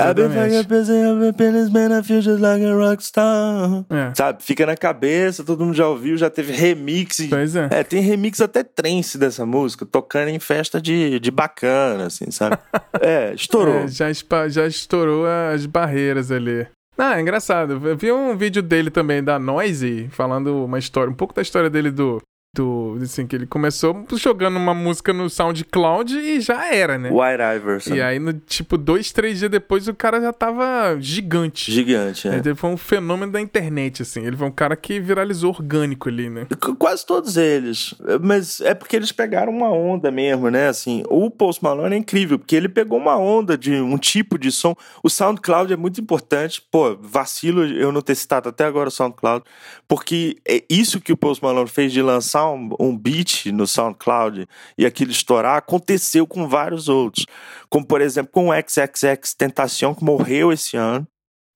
[3.91, 4.12] é.
[4.14, 4.43] Sabe?
[4.43, 7.18] Fica na cabeça, todo mundo já ouviu, já teve remix.
[7.29, 7.68] Pois é.
[7.70, 12.57] É, tem remix até trance dessa música, tocando em festa de, de bacana, assim, sabe?
[12.99, 13.81] é, estourou.
[13.81, 14.07] É, já,
[14.49, 16.66] já estourou as barreiras ali.
[16.99, 17.80] Ah, é engraçado.
[17.86, 21.70] Eu vi um vídeo dele também da Noise, falando uma história, um pouco da história
[21.70, 22.20] dele do
[22.59, 22.98] do.
[23.00, 27.11] Assim, que ele começou jogando uma música no SoundCloud e já era, né?
[27.11, 27.94] White Iverson.
[27.94, 31.70] E aí, no, tipo, dois, três dias depois, o cara já tava gigante.
[31.70, 32.36] Gigante, é.
[32.36, 34.24] Ele foi um fenômeno da internet, assim.
[34.24, 36.46] Ele foi um cara que viralizou orgânico ali, né?
[36.78, 37.94] Quase todos eles.
[38.20, 40.68] Mas é porque eles pegaram uma onda mesmo, né?
[40.68, 44.50] Assim, o Post Malone é incrível, porque ele pegou uma onda de um tipo de
[44.50, 44.74] som.
[45.02, 46.62] O SoundCloud é muito importante.
[46.70, 49.44] Pô, vacilo eu não ter citado até agora o SoundCloud,
[49.86, 54.49] porque é isso que o Post Malone fez de lançar um, um beat no SoundCloud
[54.76, 57.26] e aquilo estourar, aconteceu com vários outros.
[57.68, 61.07] Como, por exemplo, com o XXX Tentacion, que morreu esse ano.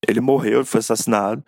[0.07, 1.45] Ele morreu, ele foi assassinado.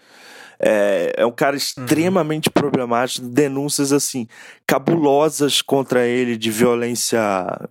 [0.59, 2.53] É, é um cara extremamente uhum.
[2.53, 4.27] problemático, denúncias assim
[4.67, 7.21] cabulosas contra ele de violência,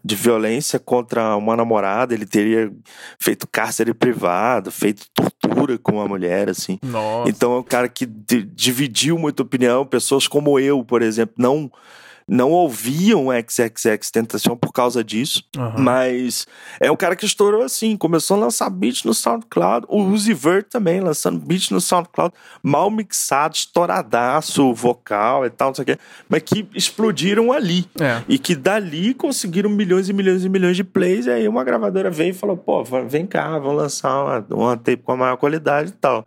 [0.03, 2.13] de violência contra uma namorada.
[2.13, 2.71] Ele teria
[3.19, 6.79] feito cárcere privado, feito tortura com uma mulher, assim.
[6.84, 7.29] Nossa.
[7.29, 9.86] Então é um cara que dividiu muita opinião.
[9.86, 11.71] Pessoas como eu, por exemplo, não
[12.28, 15.74] não ouviam XXX Tentação por causa disso, uhum.
[15.78, 16.47] mas
[16.80, 20.67] é um cara que estourou assim, começou a lançar beats no SoundCloud, o Uzi Vert
[20.69, 25.97] também lançando beats no SoundCloud, mal mixado, estouradaço, vocal e tal, não sei o quê,
[26.30, 28.21] mas que explodiram ali, é.
[28.28, 32.09] e que dali conseguiram milhões e milhões e milhões de plays, e aí uma gravadora
[32.09, 35.89] veio e falou, pô, vem cá, vamos lançar uma, uma tape com a maior qualidade
[35.89, 36.26] e tal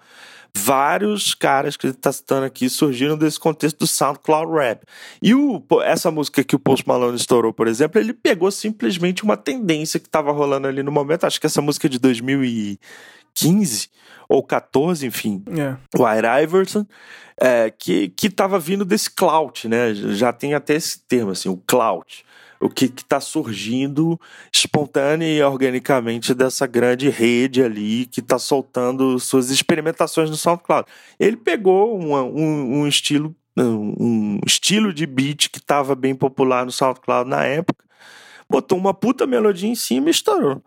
[0.57, 4.83] vários caras que ele está citando aqui surgiram desse contexto do SoundCloud Rap.
[5.23, 9.37] E o, essa música que o Post Malone estourou, por exemplo, ele pegou simplesmente uma
[9.37, 11.25] tendência que estava rolando ali no momento.
[11.25, 13.89] Acho que essa música é de 2015
[14.29, 15.45] ou 14, enfim.
[15.49, 15.79] Yeah.
[15.97, 16.87] O White Iverson,
[17.41, 19.95] é, que, que tava vindo desse clout, né?
[19.95, 22.26] Já tem até esse termo, assim, o clout
[22.61, 24.21] o que está surgindo
[24.53, 30.87] espontânea e organicamente dessa grande rede ali que está soltando suas experimentações no SoundCloud.
[31.19, 36.73] Ele pegou uma, um, um, estilo um estilo de beat que estava bem popular no
[36.73, 37.85] SoundCloud na época,
[38.49, 40.63] botou uma puta melodia em cima e estourou.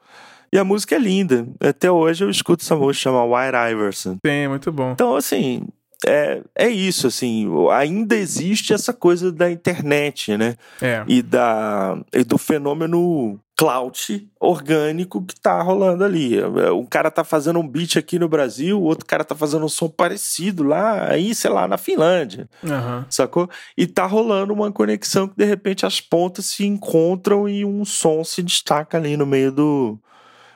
[0.52, 1.48] E a música é linda.
[1.60, 4.18] Até hoje eu escuto essa música, chama White Iverson.
[4.22, 4.92] Tem, muito bom.
[4.92, 5.68] Então, assim,
[6.06, 10.56] é, é isso, assim, ainda existe essa coisa da internet, né?
[10.82, 11.04] É.
[11.08, 16.42] E, da, e do fenômeno clout orgânico que tá rolando ali.
[16.74, 19.70] Um cara tá fazendo um beat aqui no Brasil, o outro cara tá fazendo um
[19.70, 22.50] som parecido lá, aí, sei lá, na Finlândia.
[22.64, 23.04] Uhum.
[23.10, 23.50] Sacou?
[23.78, 28.24] E tá rolando uma conexão que de repente as pontas se encontram e um som
[28.24, 30.00] se destaca ali no meio do,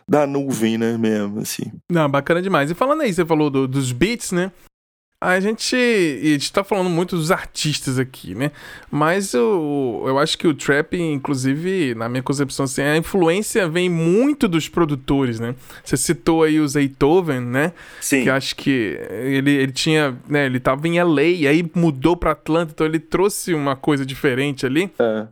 [0.07, 1.73] da nuvem, né, mesmo, assim.
[1.91, 2.71] Não, bacana demais.
[2.71, 4.49] E falando aí, você falou do, dos beats, né?
[5.23, 8.51] A gente, a gente tá falando muito dos artistas aqui, né?
[8.91, 13.89] Mas eu, eu acho que o trap, inclusive, na minha concepção, assim, a influência vem
[13.89, 15.55] muito dos produtores, né?
[15.83, 17.71] Você citou aí o Zaytoven, né?
[18.01, 18.23] Sim.
[18.23, 20.45] Que acho que ele, ele tinha, né?
[20.45, 24.65] Ele tava em LA e aí mudou pra Atlanta, então ele trouxe uma coisa diferente
[24.65, 24.91] ali.
[24.99, 25.27] É.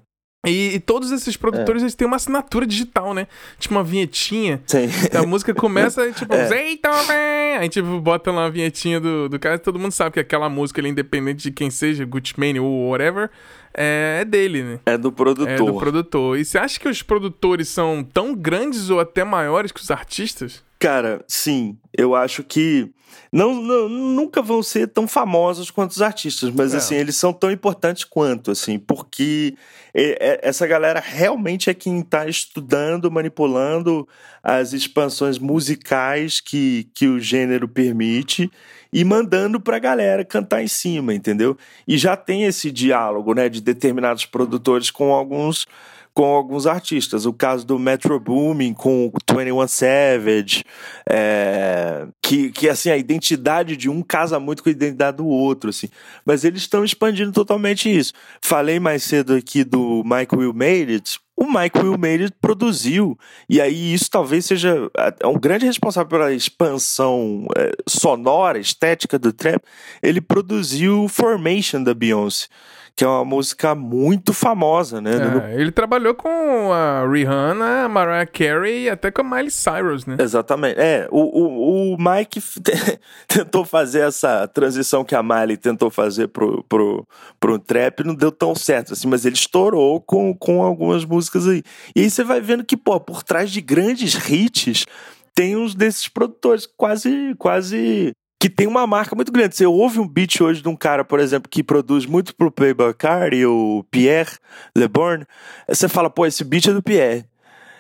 [0.46, 1.86] E, e, todos esses produtores, é.
[1.86, 3.28] eles têm uma assinatura digital, né?
[3.60, 4.60] Tipo uma vinhetinha.
[4.66, 4.90] Sim.
[5.16, 7.58] A música começa e tipo, é.
[7.58, 10.50] Aí tipo, bota lá a vinhetinha do, do cara e todo mundo sabe que aquela
[10.50, 13.30] música, ali, independente de quem seja, Gucci ou whatever,
[13.72, 14.80] é, é dele, né?
[14.88, 15.54] É do produtor.
[15.54, 16.40] É do produtor.
[16.40, 20.64] E você acha que os produtores são tão grandes ou até maiores que os artistas?
[20.82, 21.78] Cara, sim.
[21.96, 22.92] Eu acho que
[23.32, 26.78] não, não, nunca vão ser tão famosos quanto os artistas, mas é.
[26.78, 29.54] assim, eles são tão importantes quanto, assim, porque
[29.94, 34.08] essa galera realmente é quem está estudando, manipulando
[34.42, 38.50] as expansões musicais que, que o gênero permite
[38.92, 41.56] e mandando pra galera cantar em cima, entendeu?
[41.88, 45.68] E já tem esse diálogo, né, de determinados produtores com alguns
[46.14, 47.26] com alguns artistas.
[47.26, 50.64] O caso do Metro Booming com o 21 Savage,
[51.10, 55.70] é, que, que assim, a identidade de um casa muito com a identidade do outro,
[55.70, 55.88] assim.
[56.26, 58.14] Mas eles estão expandindo totalmente isso.
[58.42, 63.18] Falei mais cedo aqui do Mike Will Made It, o Mike Will Made produziu.
[63.50, 69.34] E aí isso talvez seja é, um grande responsável pela expansão é, sonora, estética do
[69.34, 69.64] trap.
[70.04, 72.48] Ele produziu Formation da Beyoncé
[72.96, 75.12] que é uma música muito famosa, né?
[75.50, 80.06] É, ele trabalhou com a Rihanna, a Mariah Carey e até com a Miley Cyrus,
[80.06, 80.18] né?
[80.20, 80.80] Exatamente.
[80.80, 82.42] É, o, o, o Mike
[83.28, 87.08] tentou fazer essa transição que a Miley tentou fazer pro, pro,
[87.40, 91.64] pro trap, não deu tão certo, assim, mas ele estourou com, com algumas músicas aí.
[91.96, 94.86] E aí você vai vendo que, pô, por trás de grandes hits
[95.34, 99.56] tem uns desses produtores quase quase que tem uma marca muito grande.
[99.56, 102.92] Você ouve um beat hoje de um cara, por exemplo, que produz muito pro Playboy
[102.92, 104.32] Card, o Pierre
[104.76, 105.28] LeBorn,
[105.68, 107.24] você fala, pô, esse beat é do Pierre.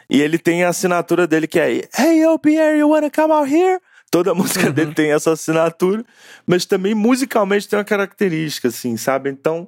[0.07, 3.51] E ele tem a assinatura dele que é Hey, yo, Pierre, you wanna come out
[3.51, 3.79] here?
[4.11, 4.71] Toda música uhum.
[4.71, 6.05] dele tem essa assinatura,
[6.45, 9.31] mas também musicalmente tem uma característica, assim, sabe?
[9.31, 9.67] Então,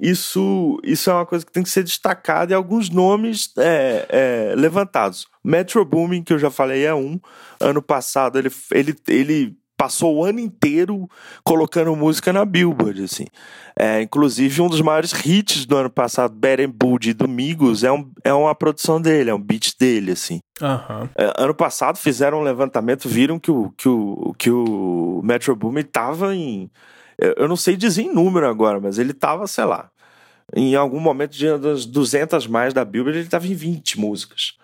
[0.00, 4.54] isso, isso é uma coisa que tem que ser destacada e alguns nomes é, é,
[4.54, 5.26] levantados.
[5.42, 7.18] Metro Booming, que eu já falei, é um.
[7.58, 11.08] Ano passado ele, ele, ele passou o ano inteiro
[11.44, 13.26] colocando música na Billboard, assim.
[13.78, 17.92] É, inclusive, um dos maiores hits do ano passado, Bad and Bougie, do Migos, é,
[17.92, 20.40] um, é uma produção dele, é um beat dele, assim.
[20.60, 21.08] Uhum.
[21.16, 25.84] É, ano passado fizeram um levantamento, viram que o, que o, que o Metro Boomin
[25.84, 26.68] tava em...
[27.36, 29.90] Eu não sei dizer em número agora, mas ele tava, sei lá,
[30.54, 34.56] em algum momento de das 200 mais da Billboard, ele tava em 20 músicas.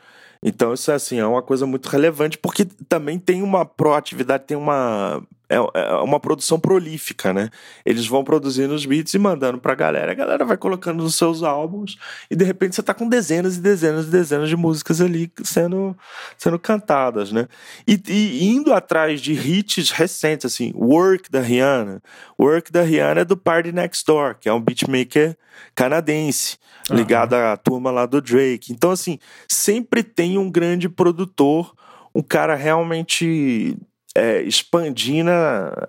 [0.47, 4.57] Então, isso é assim, é uma coisa muito relevante, porque também tem uma proatividade, tem
[4.57, 5.23] uma.
[5.49, 7.51] É, é uma produção prolífica, né?
[7.85, 11.43] Eles vão produzindo os beats e mandando pra galera, a galera vai colocando nos seus
[11.43, 11.99] álbuns,
[12.31, 15.95] e de repente você tá com dezenas e dezenas e dezenas de músicas ali sendo,
[16.39, 17.47] sendo cantadas, né?
[17.87, 22.03] E, e indo atrás de hits recentes, assim, Work da Rihanna.
[22.41, 25.37] Work da Rihanna é do Party Next Door, que é um beatmaker
[25.75, 26.57] canadense
[26.91, 28.73] ligado à turma lá do Drake.
[28.73, 29.19] Então, assim,
[29.49, 31.75] sempre tem um grande produtor,
[32.15, 33.77] um cara realmente
[34.15, 35.31] é, expandindo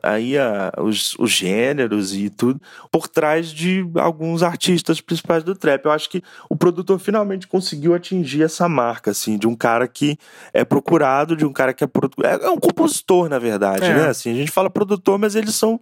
[0.01, 2.59] aí a, os, os gêneros e tudo
[2.91, 5.85] por trás de alguns artistas principais do trap.
[5.85, 10.17] Eu acho que o produtor finalmente conseguiu atingir essa marca, assim, de um cara que
[10.53, 11.87] é procurado, de um cara que é,
[12.23, 13.93] é, é um compositor, na verdade, é.
[13.93, 14.07] né?
[14.07, 15.79] Assim, a gente fala produtor, mas eles são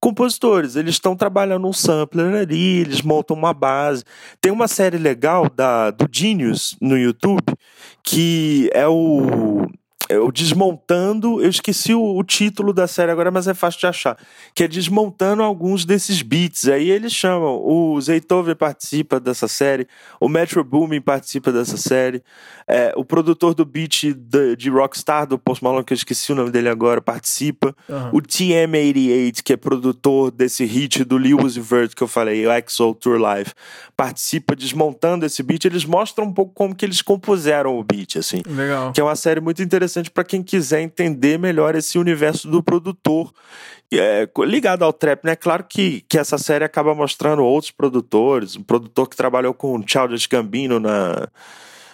[0.00, 4.02] compositores, eles estão trabalhando um sampler ali, eles montam uma base.
[4.40, 7.54] Tem uma série legal da, do Genius no YouTube
[8.02, 9.66] que é o
[10.10, 14.18] eu desmontando, eu esqueci o, o, título da série agora, mas é fácil de achar,
[14.54, 16.66] que é desmontando alguns desses beats.
[16.68, 19.86] Aí eles chamam, o Zaytoven participa dessa série,
[20.20, 22.22] o Metro Boomin participa dessa série,
[22.66, 26.34] é, o produtor do beat de, de, Rockstar, do Post Malone, que eu esqueci o
[26.34, 28.08] nome dele agora, participa, uhum.
[28.14, 32.94] o TM88, que é produtor desse hit do Lewis Vert que eu falei, o XO
[32.94, 33.52] Tour Live,
[33.96, 38.42] participa desmontando esse beat, eles mostram um pouco como que eles compuseram o beat, assim.
[38.46, 38.92] Legal.
[38.92, 42.62] Que é uma série muito interessante interessante para quem quiser entender melhor esse universo do
[42.62, 43.32] produtor.
[43.92, 45.36] É, ligado ao trap, né?
[45.36, 49.84] Claro que, que essa série acaba mostrando outros produtores, um produtor que trabalhou com o
[49.86, 51.28] Childish Gambino na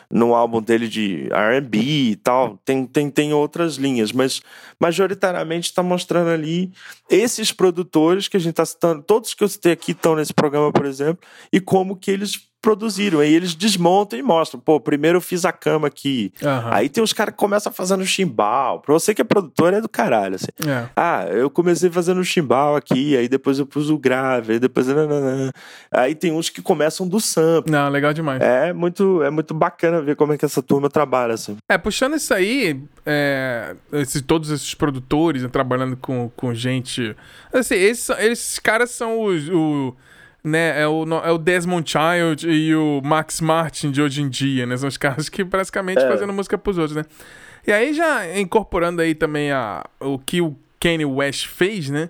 [0.08, 4.40] no álbum dele de R&B e tal, tem, tem, tem outras linhas, mas
[4.78, 6.72] majoritariamente está mostrando ali
[7.10, 10.70] esses produtores que a gente está citando, todos que eu citei aqui estão nesse programa,
[10.70, 13.20] por exemplo, e como que eles produziram.
[13.20, 14.60] Aí eles desmontam e mostram.
[14.60, 16.32] Pô, primeiro eu fiz a cama aqui.
[16.42, 16.72] Uhum.
[16.72, 18.80] Aí tem os caras que começam fazendo chimbal.
[18.80, 20.48] Pra você que é produtor, é do caralho, assim.
[20.66, 20.88] É.
[20.96, 24.86] Ah, eu comecei fazendo chimbal aqui, aí depois eu pus o grave, aí depois...
[25.92, 27.70] Aí tem uns que começam do sample.
[27.70, 28.40] Não, legal demais.
[28.40, 31.56] É muito, é muito bacana ver como é que essa turma trabalha, assim.
[31.68, 37.14] É, puxando isso aí, é, esse, todos esses produtores né, trabalhando com, com gente...
[37.52, 39.48] Assim, esses, esses caras são os...
[39.48, 39.92] os
[40.46, 44.64] né, é o, é o Desmond Child e o Max Martin de hoje em dia,
[44.64, 44.76] né?
[44.76, 46.08] São os caras que praticamente é.
[46.08, 47.04] fazendo música pros outros, né?
[47.66, 52.08] E aí já incorporando aí também a, o que o Kanye West fez, né?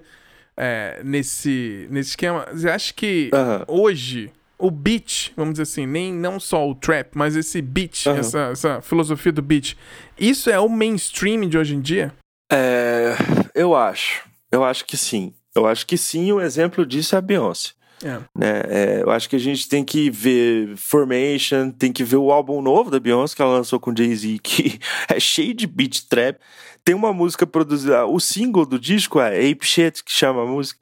[0.54, 2.46] É, nesse, nesse esquema.
[2.52, 3.30] Você acha que
[3.66, 8.16] hoje o beat, vamos dizer assim, nem não só o trap, mas esse beat, uhum.
[8.16, 9.76] essa, essa filosofia do beat,
[10.18, 12.12] isso é o mainstream de hoje em dia?
[12.52, 13.14] É,
[13.54, 14.24] eu acho.
[14.52, 15.32] Eu acho que sim.
[15.54, 17.75] Eu acho que sim, o exemplo disso é a Beyoncé.
[18.02, 18.18] É.
[18.34, 18.62] Né?
[18.68, 22.60] É, eu acho que a gente tem que ver Formation, tem que ver o álbum
[22.60, 24.78] novo da Beyoncé que ela lançou com Jay-Z, que
[25.08, 26.38] é cheio de beat trap.
[26.84, 30.78] Tem uma música produzida, o single do disco é Ape Shit, que chama a música.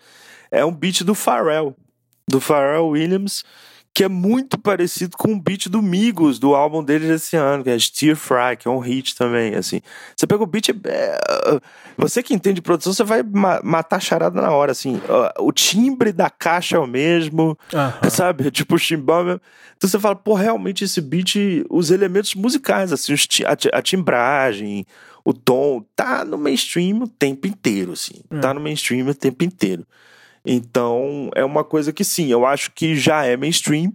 [0.50, 1.74] É um beat do Pharrell,
[2.28, 3.44] do Pharrell Williams,
[3.94, 7.70] que é muito parecido com o beat do Migos, do álbum deles desse ano, que
[7.70, 9.80] é Stir Fry, que é um hit também, assim.
[10.16, 11.16] Você pega o beat, é,
[11.96, 15.00] você que entende produção, você vai ma matar a charada na hora, assim.
[15.38, 17.56] O timbre da caixa é o mesmo,
[18.10, 18.50] sabe?
[18.50, 19.40] Tipo o chimbal mesmo.
[19.76, 21.36] Então você fala, pô, realmente esse beat,
[21.70, 23.14] os elementos musicais, assim,
[23.72, 24.84] a, timbragem,
[25.24, 28.24] o tom, tá no mainstream o tempo inteiro, assim.
[28.28, 28.40] É.
[28.40, 29.86] Tá no mainstream o tempo inteiro.
[30.44, 33.92] Então, é uma coisa que sim, eu acho que já é mainstream,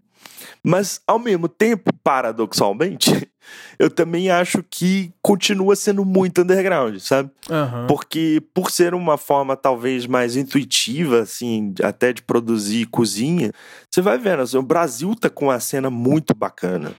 [0.63, 3.29] mas ao mesmo tempo, paradoxalmente,
[3.77, 7.29] eu também acho que continua sendo muito underground, sabe?
[7.49, 7.87] Uhum.
[7.87, 13.51] Porque por ser uma forma talvez mais intuitiva, assim, até de produzir cozinha,
[13.89, 16.93] você vai vendo, assim, o Brasil tá com uma cena muito bacana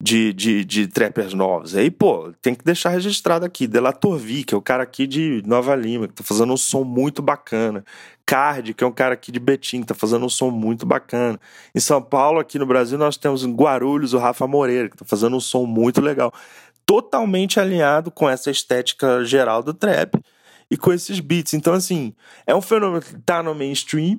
[0.00, 1.74] de, de, de trappers novos.
[1.74, 3.66] Aí, pô, tem que deixar registrado aqui.
[3.66, 6.84] Delator V, que é o cara aqui de Nova Lima, que tá fazendo um som
[6.84, 7.84] muito bacana.
[8.26, 11.40] Card, que é um cara aqui de Betim, que tá fazendo um som muito bacana.
[11.74, 15.04] Em São Paulo, aqui no Brasil, nós temos em Guarulhos o Rafa Moreira, que tá
[15.04, 16.32] fazendo um som muito legal.
[16.84, 20.18] Totalmente alinhado com essa estética geral do trap
[20.70, 21.54] e com esses beats.
[21.54, 22.14] Então, assim,
[22.46, 24.18] é um fenômeno que tá no mainstream,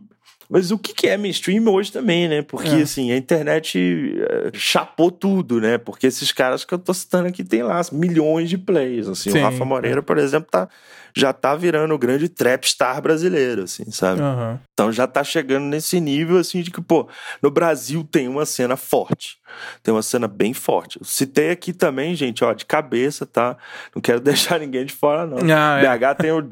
[0.50, 2.42] mas o que, é mainstream hoje também, né?
[2.42, 2.82] Porque, é.
[2.82, 5.78] assim, a internet uh, chapou tudo, né?
[5.78, 9.32] Porque esses caras que eu tô citando aqui tem lá milhões de plays, assim.
[9.32, 10.70] Sim, o Rafa Moreira, por exemplo, tá
[11.18, 14.22] já tá virando o grande trap star brasileiro, assim, sabe?
[14.22, 14.58] Uhum.
[14.74, 17.08] Então já tá chegando nesse nível, assim, de que, pô,
[17.42, 19.38] no Brasil tem uma cena forte.
[19.82, 21.00] Tem uma cena bem forte.
[21.00, 23.58] Eu citei aqui também, gente, ó, de cabeça, tá?
[23.96, 25.38] Não quero deixar ninguém de fora, não.
[25.54, 26.14] Ah, BH é.
[26.14, 26.44] tem, o,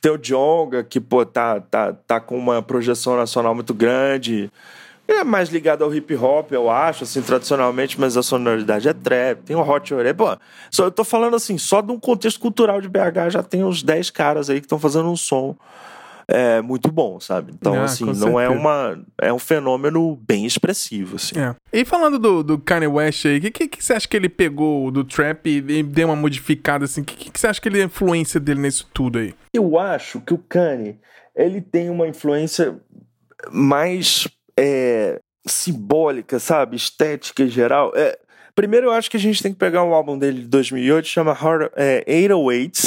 [0.00, 4.50] tem o Jonga, que, pô, tá, tá, tá com uma projeção nacional muito grande.
[5.12, 8.94] Ele é mais ligado ao hip hop, eu acho, assim, tradicionalmente, mas a sonoridade é
[8.94, 9.42] trap.
[9.42, 10.14] Tem o Hot Oré.
[10.14, 10.38] Pô,
[10.70, 13.82] só, eu tô falando assim, só de um contexto cultural de BH já tem uns
[13.82, 15.54] 10 caras aí que estão fazendo um som
[16.26, 17.52] é, muito bom, sabe?
[17.52, 18.98] Então, ah, assim, não é uma.
[19.20, 21.38] É um fenômeno bem expressivo, assim.
[21.38, 21.54] É.
[21.70, 24.30] E falando do, do Kanye West aí, o que, que, que, você acha que ele
[24.30, 27.02] pegou do trap e, e deu uma modificada, assim?
[27.02, 29.34] O que, que, você acha que ele é a influência dele nisso tudo aí?
[29.52, 30.98] Eu acho que o Kanye,
[31.36, 32.80] ele tem uma influência
[33.50, 34.26] mais
[34.58, 36.76] é, simbólica, sabe?
[36.76, 37.92] Estética em geral.
[37.94, 38.18] É,
[38.54, 41.32] primeiro, eu acho que a gente tem que pegar um álbum dele de 2008, chama
[41.32, 42.80] Heart, é, 808,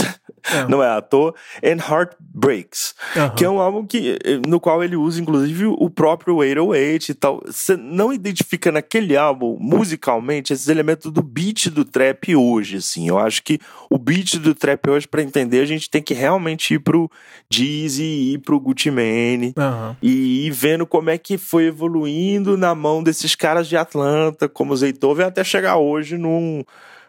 [0.51, 0.67] é.
[0.67, 1.33] não é à toa,
[1.63, 3.29] and Heartbreaks, uhum.
[3.35, 4.17] que é um álbum que,
[4.47, 7.41] no qual ele usa, inclusive, o próprio 808 e tal.
[7.45, 13.07] Você não identifica naquele álbum, musicalmente, esses elementos do beat do trap hoje, assim.
[13.07, 16.73] Eu acho que o beat do trap hoje, para entender, a gente tem que realmente
[16.73, 17.09] ir pro
[17.49, 19.95] Jeezy, ir pro Gucci Mane, uhum.
[20.01, 24.73] e ir vendo como é que foi evoluindo na mão desses caras de Atlanta, como
[24.73, 26.63] o Zaytoven, até chegar hoje num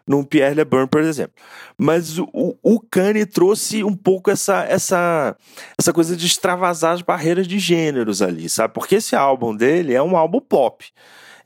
[0.06, 1.34] num Pierre LeBrun, por exemplo.
[1.76, 5.36] Mas o, o Kanye trouxe um pouco essa, essa,
[5.78, 8.72] essa coisa de extravasar as barreiras de gêneros ali, sabe?
[8.72, 10.84] Porque esse álbum dele é um álbum pop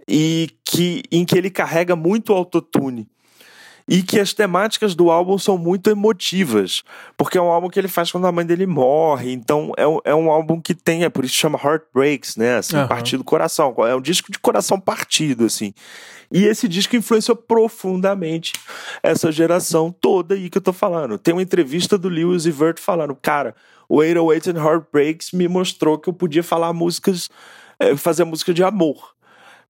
[0.07, 3.09] e que em que ele carrega muito autotune
[3.91, 6.85] e que as temáticas do álbum são muito emotivas,
[7.17, 9.99] porque é um álbum que ele faz quando a mãe dele morre, então é um,
[10.05, 12.87] é um álbum que tem, é por isso que chama Heartbreaks, né, assim, uhum.
[12.87, 15.75] partir do coração, é um disco de coração partido, assim.
[16.31, 18.53] E esse disco influenciou profundamente
[19.03, 21.19] essa geração toda aí que eu tô falando.
[21.19, 23.57] Tem uma entrevista do Lewis e Vert falando, cara,
[23.89, 27.29] o 808 and Heartbreaks me mostrou que eu podia falar músicas,
[27.81, 29.17] eh, fazer música de amor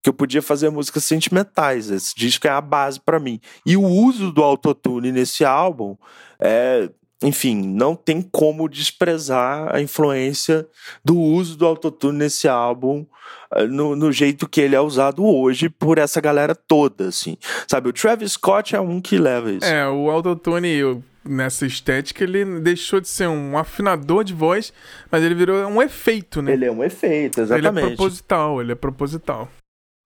[0.01, 1.89] que eu podia fazer músicas sentimentais.
[1.91, 3.39] Esse disco é a base para mim.
[3.65, 5.95] E o uso do autotune nesse álbum
[6.39, 6.89] é,
[7.23, 10.67] enfim, não tem como desprezar a influência
[11.05, 13.05] do uso do autotune nesse álbum
[13.53, 17.37] eh, no, no, jeito que ele é usado hoje por essa galera toda, assim.
[17.67, 19.67] Sabe, o Travis Scott é um que leva isso.
[19.67, 24.73] É, o autotune nessa estética, ele deixou de ser um afinador de voz,
[25.11, 26.53] mas ele virou um efeito, né?
[26.53, 27.77] Ele é um efeito, exatamente.
[27.77, 29.47] Ele é proposital, ele é proposital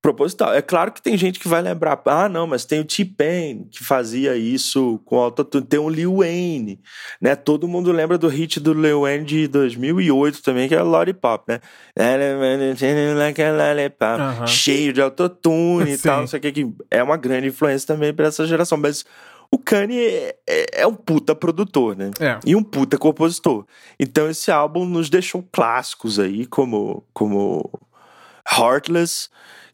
[0.06, 0.53] proposital.
[0.53, 3.84] É claro que tem gente que vai lembrar, ah, não, mas tem o T-Pain que
[3.84, 6.80] fazia isso com autotune, tem o Lil Wayne,
[7.20, 7.36] né?
[7.36, 11.60] Todo mundo lembra do hit do Lil Wayne de 2008 também, que é Lollipop, né?
[14.41, 14.45] Uhum.
[14.45, 18.14] Cheio de autotune e tal, não sei o que, que é uma grande influência também
[18.14, 19.03] para essa geração, mas
[19.49, 22.12] o Kanye é, é, é, um puta produtor, né?
[22.20, 22.39] É.
[22.45, 23.66] E um puta compositor.
[23.99, 27.68] Então esse álbum nos deixou clássicos aí, como, como
[28.56, 29.30] Heartless,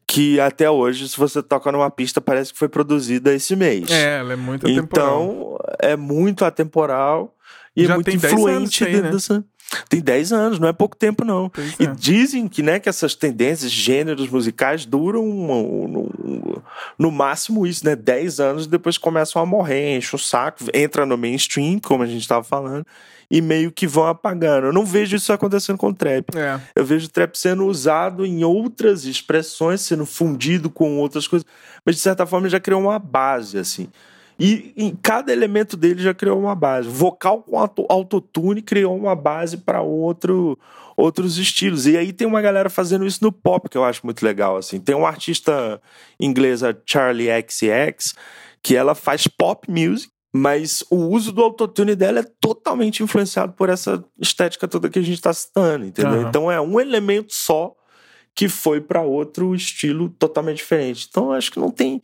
[0.08, 3.90] que até hoje, se você toca numa pista, parece que foi produzida esse mês.
[3.90, 5.24] É, ela é muito atemporal.
[5.24, 7.34] Então, é muito atemporal
[7.76, 9.12] e Já é muito tem 10 influente aí, né?
[9.12, 9.44] dessa.
[9.88, 11.50] Tem 10 anos, não é pouco tempo, não.
[11.80, 11.94] E é.
[11.98, 16.51] dizem que, né, que essas tendências, gêneros musicais duram um-
[16.98, 17.96] no, no máximo isso, né?
[17.96, 22.22] 10 anos depois começam a morrer, enche o saco, entra no mainstream, como a gente
[22.22, 22.86] estava falando,
[23.30, 24.68] e meio que vão apagando.
[24.68, 26.36] Eu não vejo isso acontecendo com o trap.
[26.36, 26.60] É.
[26.76, 31.48] Eu vejo o trap sendo usado em outras expressões, sendo fundido com outras coisas,
[31.86, 33.88] mas de certa forma já criou uma base, assim.
[34.42, 36.90] E em cada elemento dele já criou uma base.
[36.90, 40.58] Vocal com auto- autotune criou uma base para outro,
[40.98, 41.86] outros estilos.
[41.86, 44.80] E aí tem uma galera fazendo isso no pop, que eu acho muito legal, assim.
[44.80, 45.80] Tem uma artista
[46.20, 48.16] inglesa, Charlie XCX,
[48.64, 53.70] que ela faz pop music, mas o uso do autotune dela é totalmente influenciado por
[53.70, 56.22] essa estética toda que a gente está citando, entendeu?
[56.22, 56.30] Aham.
[56.30, 57.76] Então é um elemento só
[58.34, 61.06] que foi para outro estilo totalmente diferente.
[61.10, 62.02] Então eu acho que não tem.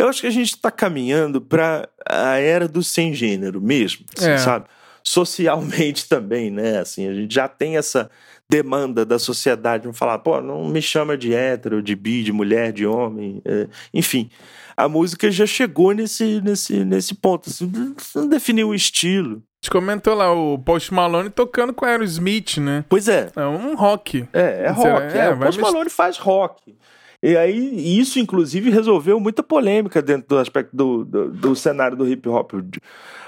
[0.00, 4.30] Eu acho que a gente está caminhando para a era do sem gênero mesmo, assim,
[4.30, 4.38] É.
[4.38, 4.66] sabe?
[5.02, 6.78] Socialmente também, né?
[6.78, 8.10] Assim, a gente já tem essa
[8.48, 12.72] demanda da sociedade de falar, pô, não me chama de hétero, de bi, de mulher,
[12.72, 14.30] de homem, é, enfim.
[14.76, 17.50] A música já chegou nesse, nesse, nesse ponto.
[17.50, 17.70] Assim,
[18.14, 19.36] não definiu o estilo.
[19.36, 22.84] A gente comentou lá o Post Malone tocando com Aerosmith, né?
[22.88, 24.26] Pois é, É um rock.
[24.32, 25.16] É, é rock.
[25.16, 26.74] é, É, o Post Malone faz rock.
[27.22, 32.08] E aí, isso, inclusive, resolveu muita polêmica dentro do aspecto do, do, do cenário do
[32.08, 32.52] hip hop.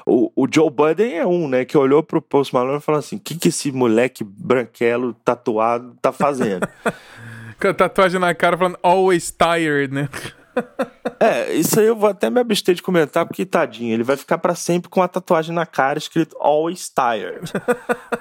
[0.07, 3.16] O, o Joe Budden é um, né, que olhou pro Post Malone e falou assim:
[3.16, 6.66] o que, que esse moleque branquelo, tatuado, tá fazendo?
[7.61, 10.09] Com a tatuagem na cara falando always tired, né?
[11.18, 14.38] É, isso aí eu vou até me abster de comentar, porque tadinho, ele vai ficar
[14.38, 17.53] pra sempre com a tatuagem na cara escrito Always Tired.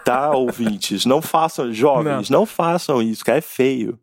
[0.03, 1.05] tá, ouvintes?
[1.05, 3.99] Não façam, jovens, não, façam isso, cara, é feio.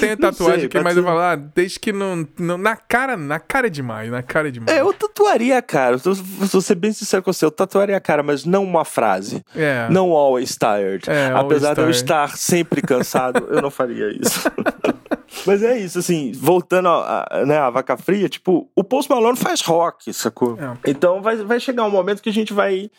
[0.00, 1.00] Tem a Não tatuagem sei, aqui, mas ser.
[1.00, 2.58] eu falo, ah, desde que não, não.
[2.58, 4.76] Na cara, na cara é demais, na cara é demais.
[4.76, 5.96] É, eu tatuaria a cara.
[6.04, 9.42] Eu Vou ser bem sincero com você, eu tatuaria a cara, mas não uma frase.
[9.54, 9.88] É.
[9.90, 11.08] Não always tired.
[11.08, 11.96] É, always Apesar de eu tired.
[11.96, 14.50] estar sempre cansado, eu não faria isso.
[15.46, 19.36] mas é isso, assim, voltando a, a- né, à vaca fria, tipo, o Post Malone
[19.36, 20.58] faz rock, sacou?
[20.58, 20.90] É.
[20.90, 22.90] Então vai, vai chegar um momento que a gente vai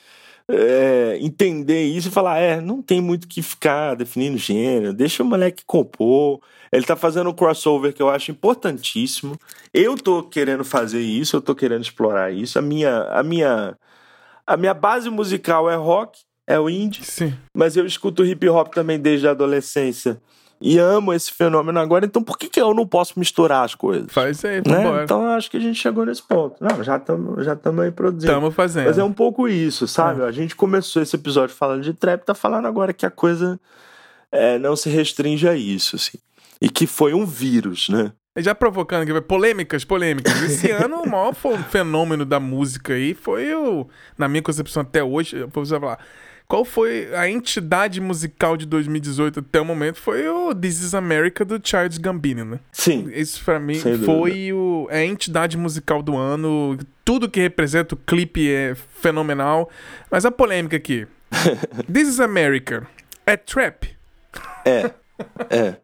[0.48, 5.26] é, entender isso e falar: é, não tem muito que ficar definindo gênero, deixa o
[5.26, 6.39] moleque compor.
[6.72, 9.38] Ele tá fazendo um crossover que eu acho importantíssimo.
[9.74, 12.58] Eu tô querendo fazer isso, eu tô querendo explorar isso.
[12.58, 13.78] A minha, a minha,
[14.48, 17.34] a minha base musical é rock, é o indie, Sim.
[17.56, 20.22] mas eu escuto hip hop também desde a adolescência.
[20.62, 24.05] E amo esse fenômeno agora, então por que, que eu não posso misturar as coisas?
[24.12, 25.03] Faz aí, Né?
[25.03, 26.55] Então acho que a gente chegou nesse ponto.
[26.62, 28.32] Não, já estamos já tamo aí produzindo.
[28.32, 28.86] Tamo fazendo.
[28.86, 30.22] Mas é um pouco isso, sabe?
[30.22, 33.59] A gente começou esse episódio falando de trap, tá falando agora que a coisa
[34.32, 36.20] é, não se restringe a isso, assim.
[36.62, 38.12] E que foi um vírus, né?
[38.38, 40.41] Já provocando aqui, polêmicas, polêmicas.
[40.43, 41.34] Esse ano, o maior
[41.70, 45.99] fenômeno da música aí foi o, na minha concepção até hoje, eu vou falar,
[46.52, 50.02] qual foi a entidade musical de 2018 até o momento?
[50.02, 52.60] Foi o This Is America do Charles Gambino, né?
[52.74, 53.10] Sim.
[53.14, 56.78] Isso pra mim foi o, é a entidade musical do ano.
[57.06, 59.70] Tudo que representa o clipe é fenomenal.
[60.12, 61.08] Mas a polêmica aqui.
[61.89, 62.86] This is America.
[63.26, 63.88] É trap?
[64.66, 64.91] É.
[65.49, 65.78] É.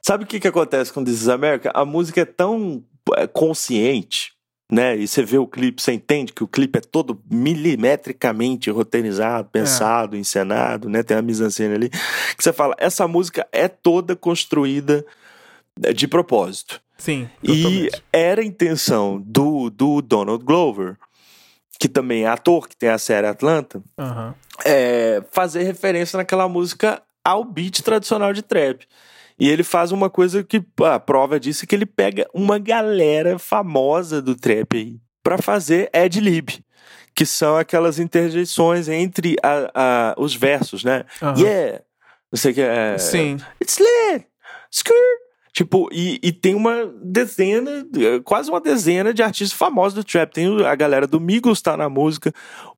[0.00, 1.70] Sabe o que, que acontece com This is America?
[1.74, 2.82] A música é tão
[3.18, 4.32] é, consciente,
[4.70, 4.96] né?
[4.96, 10.16] E você vê o clipe, você entende que o clipe é todo milimetricamente roteirizado, pensado,
[10.16, 11.02] encenado, né?
[11.02, 11.88] Tem a mise-en-scène ali.
[11.90, 15.04] Que você fala, essa música é toda construída
[15.82, 16.80] é, de propósito.
[16.98, 17.46] Sim, E
[17.88, 18.04] totalmente.
[18.12, 20.96] era a intenção do, do Donald Glover,
[21.78, 24.34] que também é ator, que tem a série Atlanta, Aham.
[24.66, 28.86] é, fazer referência naquela música ao beat tradicional de trap.
[29.40, 33.38] E ele faz uma coisa que a prova disso é que ele pega uma galera
[33.38, 36.50] famosa do trap aí pra fazer ad lib,
[37.14, 41.04] que são aquelas interjeições entre a- a- os versos, né?
[41.22, 41.38] Aham.
[41.40, 41.82] Yeah,
[42.30, 42.98] não sei o que é.
[42.98, 43.38] Sim.
[43.60, 44.26] It's lit,
[44.70, 44.96] skirt.
[45.60, 47.86] Tipo, e, e tem uma dezena,
[48.24, 50.32] quase uma dezena de artistas famosos do trap.
[50.32, 52.32] Tem a galera do Migos tá na música.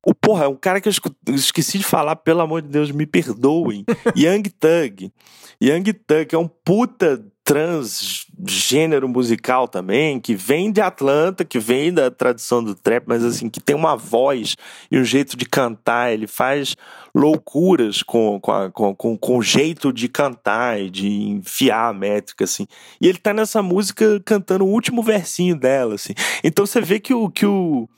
[0.05, 0.93] O porra, é um cara que eu
[1.33, 3.85] esqueci de falar, pelo amor de Deus, me perdoem.
[4.17, 5.13] Young Thug.
[5.61, 12.09] Young Thug é um puta transgênero musical também, que vem de Atlanta, que vem da
[12.09, 14.55] tradição do trap, mas assim, que tem uma voz
[14.89, 16.13] e um jeito de cantar.
[16.13, 16.75] Ele faz
[17.13, 22.45] loucuras com, com, com, com, com o jeito de cantar e de enfiar a métrica,
[22.45, 22.65] assim.
[23.01, 26.13] E ele tá nessa música cantando o último versinho dela, assim.
[26.43, 27.89] Então você vê que o, que o,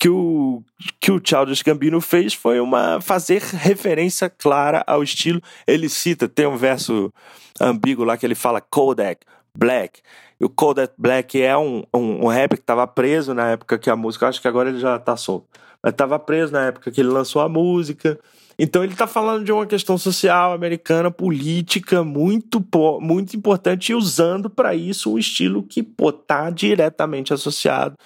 [0.00, 0.64] que o,
[0.98, 5.42] que o Childish Gambino fez foi uma fazer referência clara ao estilo.
[5.66, 7.12] Ele cita, tem um verso
[7.60, 10.00] ambíguo lá que ele fala Kodak, Black.
[10.40, 13.90] E o Kodak Black é um, um, um rapper que tava preso na época que
[13.90, 15.46] a música, acho que agora ele já tá solto,
[15.82, 18.18] mas tava preso na época que ele lançou a música.
[18.58, 22.64] Então ele tá falando de uma questão social americana, política, muito,
[23.02, 27.96] muito importante, e usando para isso um estilo que pô, tá diretamente associado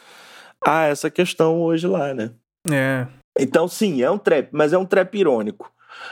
[0.66, 2.30] a essa questão hoje lá, né?
[2.70, 3.06] É.
[3.38, 5.70] Então, sim, é um trap, mas é um trap irônico.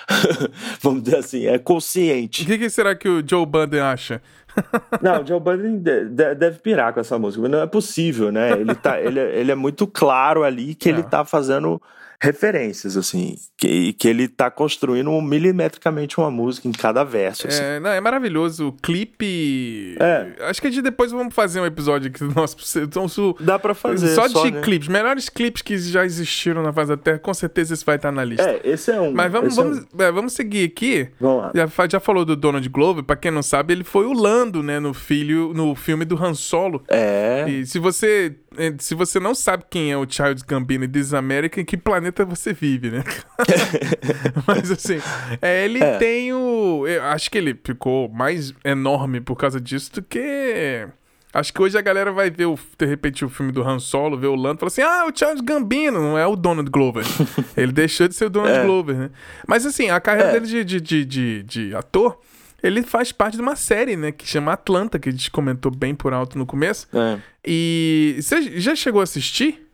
[0.80, 2.42] Vamos dizer assim, é consciente.
[2.42, 4.22] O que, que, será que o Joe Budden acha?
[5.00, 8.52] Não, o Joe Budden deve pirar com essa música, não é possível, né?
[8.52, 10.92] Ele, tá, ele, é, ele é muito claro ali que é.
[10.92, 11.80] ele tá fazendo
[12.22, 17.48] referências, assim, que, que ele tá construindo milimetricamente uma música em cada verso.
[17.48, 17.60] Assim.
[17.60, 18.68] É, não, é maravilhoso.
[18.68, 19.96] O clipe.
[19.98, 20.28] É.
[20.48, 22.56] Acho que a gente depois vamos fazer um episódio aqui do nosso.
[22.78, 23.36] Então, su...
[23.40, 24.14] Dá pra fazer.
[24.14, 24.60] Só de só, né?
[24.60, 24.86] clipes.
[24.86, 28.24] Melhores clipes que já existiram na Faz da Terra, com certeza esse vai estar na
[28.24, 28.48] lista.
[28.48, 29.10] É, esse é um.
[29.10, 30.02] Mas vamos, vamos, é um.
[30.02, 31.08] é, vamos seguir aqui.
[31.18, 31.52] Vamos lá.
[31.52, 34.78] Já, já falou do Donald Glover, pra quem não sabe, ele foi o Lando, né,
[34.78, 36.84] no filho, no filme do Han Solo.
[36.88, 37.46] É.
[37.48, 38.41] E se você é,
[38.78, 42.24] se você não sabe quem é o Charles Gambino e This America, em que planeta
[42.24, 43.04] você vive, né?
[44.46, 44.98] Mas assim,
[45.40, 45.98] é, ele é.
[45.98, 46.86] tem o.
[46.86, 50.86] Eu acho que ele ficou mais enorme por causa disso do que.
[51.34, 54.18] Acho que hoje a galera vai ver, o, de repente, o filme do Han Solo,
[54.18, 57.04] ver o Lando e falar assim: ah, o Charles Gambino, não é o Donald Glover.
[57.56, 58.64] ele deixou de ser o Donald é.
[58.64, 59.10] Glover, né?
[59.46, 60.32] Mas assim, a carreira é.
[60.32, 62.18] dele de, de, de, de, de ator
[62.62, 64.12] ele faz parte de uma série, né?
[64.12, 66.86] Que chama Atlanta, que a gente comentou bem por alto no começo.
[66.94, 67.18] É.
[67.44, 69.66] E você já chegou a assistir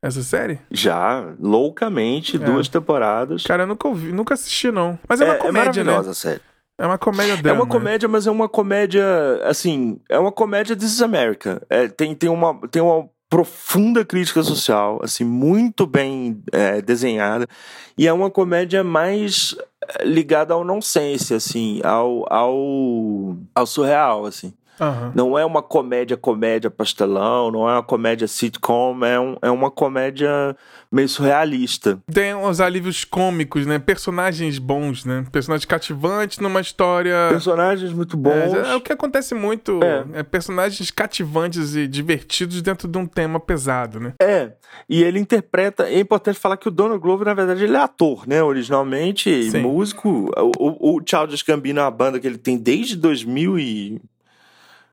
[0.00, 0.60] essa série?
[0.70, 2.38] Já, loucamente, é.
[2.38, 3.42] duas temporadas.
[3.42, 4.98] Cara, eu nunca ouvi, nunca assisti, não.
[5.08, 6.10] Mas é, uma é, comédia, é maravilhosa né?
[6.12, 6.40] a série.
[6.80, 7.58] É uma comédia drama.
[7.58, 9.04] É uma comédia, mas é uma comédia,
[9.42, 11.60] assim, é uma comédia This is America.
[11.68, 17.46] É, tem, tem, uma, tem uma profunda crítica social, assim, muito bem é, desenhada.
[17.96, 19.54] E é uma comédia mais
[20.00, 24.52] é, ligada ao nonsense, assim, ao, ao, ao surreal, assim.
[24.80, 25.12] Uhum.
[25.14, 29.70] Não é uma comédia, comédia pastelão, não é uma comédia sitcom, é, um, é uma
[29.70, 30.56] comédia
[30.90, 31.98] meio surrealista.
[32.12, 33.78] Tem uns alívios cômicos, né?
[33.78, 35.24] Personagens bons, né?
[35.30, 37.28] Personagens cativantes numa história.
[37.30, 38.54] Personagens muito bons.
[38.54, 39.80] É, é o que acontece muito.
[39.82, 40.20] É.
[40.20, 40.22] é.
[40.22, 44.14] personagens cativantes e divertidos dentro de um tema pesado, né?
[44.20, 44.52] É.
[44.88, 45.88] E ele interpreta.
[45.88, 48.42] É importante falar que o Donald Glover, na verdade, ele é ator, né?
[48.42, 49.60] Originalmente, Sim.
[49.60, 50.30] músico.
[50.36, 54.00] O, o, o Charles Gambino é uma banda que ele tem desde 2000 e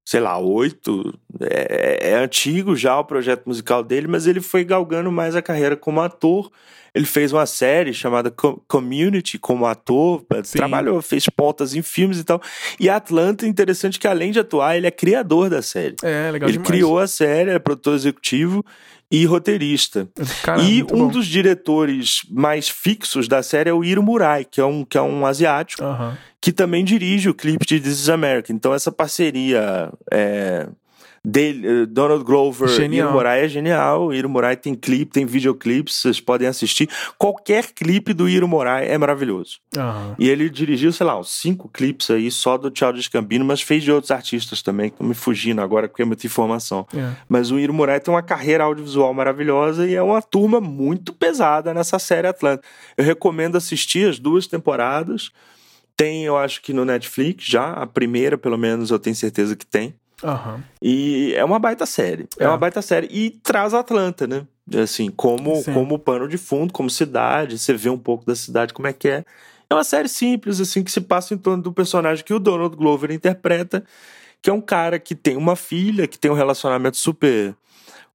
[0.06, 1.18] sei lá, oito.
[1.42, 5.76] É, é, antigo já o projeto musical dele, mas ele foi galgando mais a carreira
[5.76, 6.52] como ator.
[6.94, 10.58] Ele fez uma série chamada Community como ator, Sim.
[10.60, 12.42] trabalhou, fez pontas em filmes e tal.
[12.80, 15.96] E Atlanta, interessante que além de atuar, ele é criador da série.
[16.02, 16.70] É, legal Ele demais.
[16.70, 18.64] criou a série, é produtor executivo
[19.12, 20.08] e roteirista.
[20.44, 21.08] Caramba, e um bom.
[21.08, 25.02] dos diretores mais fixos da série é o Iro Murai, que é um, que é
[25.02, 26.14] um asiático, uhum.
[26.42, 28.52] que também dirige o clipe de This is America.
[28.52, 30.68] Então essa parceria é,
[31.26, 34.14] dele, eh, Donald Glover e Iro Murai é genial.
[34.14, 36.88] Iro Murai tem clipe, tem videoclipes, vocês podem assistir.
[37.18, 39.60] Qualquer clipe do Iro Murai é maravilhoso.
[39.76, 40.16] Uhum.
[40.20, 43.84] E ele dirigiu, sei lá, uns cinco clipes aí só do Childish Gambino, mas fez
[43.84, 46.86] de outros artistas também, que estão me fugindo agora porque é muita informação.
[46.94, 47.18] Yeah.
[47.28, 51.74] Mas o Iro Murai tem uma carreira audiovisual maravilhosa e é uma turma muito pesada
[51.74, 52.64] nessa série Atlanta.
[52.96, 55.32] Eu recomendo assistir as duas temporadas.
[55.98, 59.66] Tem, eu acho que no Netflix já, a primeira, pelo menos, eu tenho certeza que
[59.66, 59.96] tem.
[60.24, 60.62] Uhum.
[60.82, 62.28] E é uma baita série.
[62.40, 62.46] É.
[62.46, 62.48] é.
[62.48, 63.08] uma baita série.
[63.12, 64.46] E traz Atlanta, né?
[64.82, 67.60] Assim, como, como pano de fundo, como cidade.
[67.60, 69.26] Você vê um pouco da cidade, como é que é.
[69.70, 72.76] É uma série simples, assim, que se passa em torno do personagem que o Donald
[72.76, 73.84] Glover interpreta,
[74.42, 77.56] que é um cara que tem uma filha, que tem um relacionamento super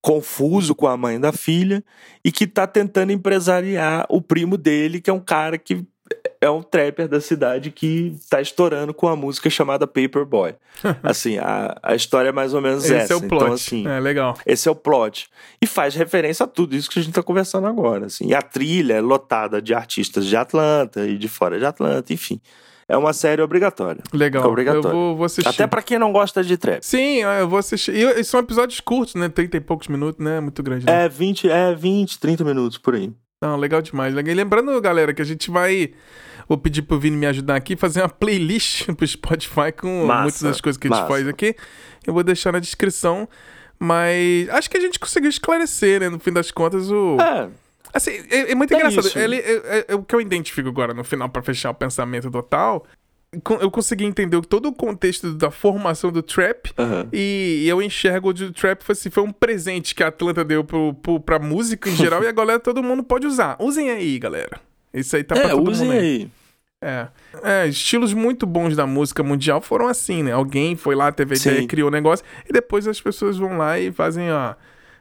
[0.00, 1.84] confuso com a mãe da filha
[2.24, 5.84] e que tá tentando empresariar o primo dele, que é um cara que
[6.40, 10.54] é um trapper da cidade que tá estourando com a música chamada Paperboy.
[11.02, 13.04] assim, a, a história é mais ou menos esse essa.
[13.04, 13.42] Esse é o plot.
[13.42, 14.36] Então, assim, é legal.
[14.46, 15.28] Esse é o plot.
[15.60, 18.06] E faz referência a tudo isso que a gente tá conversando agora.
[18.06, 18.26] Assim.
[18.26, 22.40] E a trilha é lotada de artistas de Atlanta e de fora de Atlanta, enfim.
[22.90, 24.02] É uma série obrigatória.
[24.12, 24.44] Legal.
[24.48, 24.88] Obrigatória.
[24.88, 25.48] Eu vou, vou, assistir.
[25.48, 26.82] Até pra quem não gosta de trap.
[26.82, 27.94] Sim, eu vou assistir.
[27.94, 29.28] E são episódios curtos, né?
[29.28, 30.40] 30 e poucos minutos, né?
[30.40, 30.86] Muito grande.
[30.86, 31.04] Né?
[31.04, 33.12] É, 20, é 20, 30 minutos por aí.
[33.42, 34.14] Não, legal demais.
[34.14, 35.94] E lembrando, galera, que a gente vai
[36.50, 40.42] Vou pedir pro Vini me ajudar aqui, fazer uma playlist pro Spotify com massa, muitas
[40.42, 41.12] das coisas que a gente massa.
[41.12, 41.54] faz aqui.
[42.04, 43.28] Eu vou deixar na descrição.
[43.78, 46.08] Mas acho que a gente conseguiu esclarecer, né?
[46.08, 47.16] No fim das contas, o.
[47.20, 47.48] É.
[47.94, 49.16] Assim, é, é muito é engraçado.
[49.16, 52.28] Ele, é, é, é, o que eu identifico agora no final para fechar o pensamento
[52.32, 52.84] total.
[53.60, 57.08] Eu consegui entender todo o contexto da formação do trap uhum.
[57.12, 60.94] e eu enxergo o trap foi, assim, foi um presente que a Atlanta deu pro,
[60.94, 63.56] pro, pra música em geral e a galera todo mundo pode usar.
[63.60, 64.60] Usem aí, galera.
[64.92, 66.30] Isso aí tá é, pra todo usem mundo aí.
[66.82, 67.06] É.
[67.44, 67.68] é.
[67.68, 70.32] estilos muito bons da música mundial foram assim, né?
[70.32, 73.56] Alguém foi lá, teve a ideia, criou o um negócio, e depois as pessoas vão
[73.56, 74.56] lá e fazem a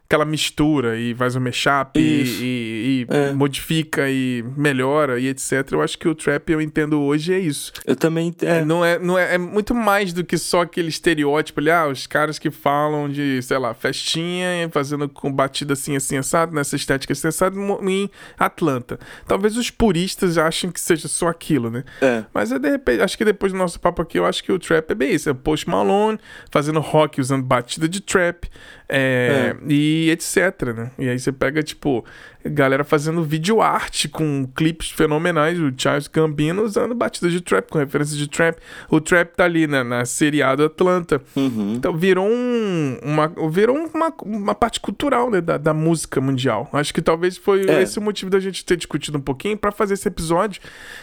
[0.10, 3.32] aquela mistura e faz um mashup e, e, e é.
[3.32, 5.72] modifica e melhora e etc.
[5.72, 7.72] Eu acho que o trap eu entendo hoje é isso.
[7.86, 8.66] Eu também é.
[8.66, 12.08] não é não é, é muito mais do que só aquele estereótipo ali, ah, os
[12.08, 17.14] caras que falam de, sei lá, festinha fazendo com batida assim assim assado, nessa estética
[17.14, 19.00] assim assado em Atlanta.
[19.28, 21.84] Talvez os puristas achem que seja só aquilo, né?
[22.02, 22.24] É.
[22.34, 24.58] Mas é de repente, acho que depois do nosso papo aqui, eu acho que o
[24.58, 26.18] trap é bem isso, é Post Malone
[26.50, 28.50] fazendo rock usando batida de trap,
[28.92, 29.72] é, é.
[29.72, 30.92] E etc, né?
[30.98, 32.04] E aí você pega, tipo,
[32.44, 35.60] galera fazendo vídeo arte com clipes fenomenais.
[35.60, 38.58] O Charles Gambino usando batidas de trap, com referências de trap.
[38.90, 41.22] O trap tá ali né, na seriado Atlanta.
[41.36, 41.76] Uhum.
[41.76, 46.68] Então virou, um, uma, virou uma, uma parte cultural né, da, da música mundial.
[46.74, 47.84] Acho que talvez foi é.
[47.84, 50.62] esse o motivo da gente ter discutido um pouquinho para fazer esse episódio,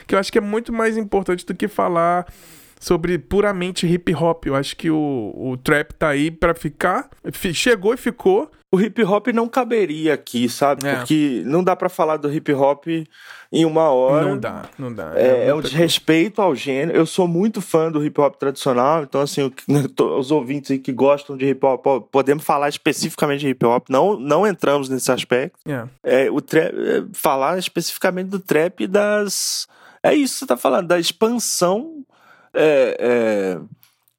[0.08, 2.26] que eu acho que é muito mais importante do que falar
[2.80, 4.46] sobre puramente hip hop.
[4.46, 7.08] Eu acho que o, o trap tá aí para ficar.
[7.52, 8.50] Chegou e ficou.
[8.70, 10.86] O hip hop não caberia aqui, sabe?
[10.86, 10.96] É.
[10.96, 12.86] Porque não dá para falar do hip hop
[13.52, 14.28] em uma hora.
[14.28, 15.12] Não dá, não dá.
[15.14, 16.98] É, é, é um desrespeito ao gênero.
[16.98, 19.52] Eu sou muito fã do hip hop tradicional, então, assim,
[20.18, 23.86] os ouvintes aí que gostam de hip hop, podemos falar especificamente de hip hop.
[23.88, 25.58] Não, não entramos nesse aspecto.
[25.66, 25.88] Yeah.
[26.02, 26.26] É.
[26.26, 29.68] é, o trap, é, falar especificamente do trap e das.
[30.02, 32.04] É isso que você tá falando, da expansão
[32.56, 33.60] é, é,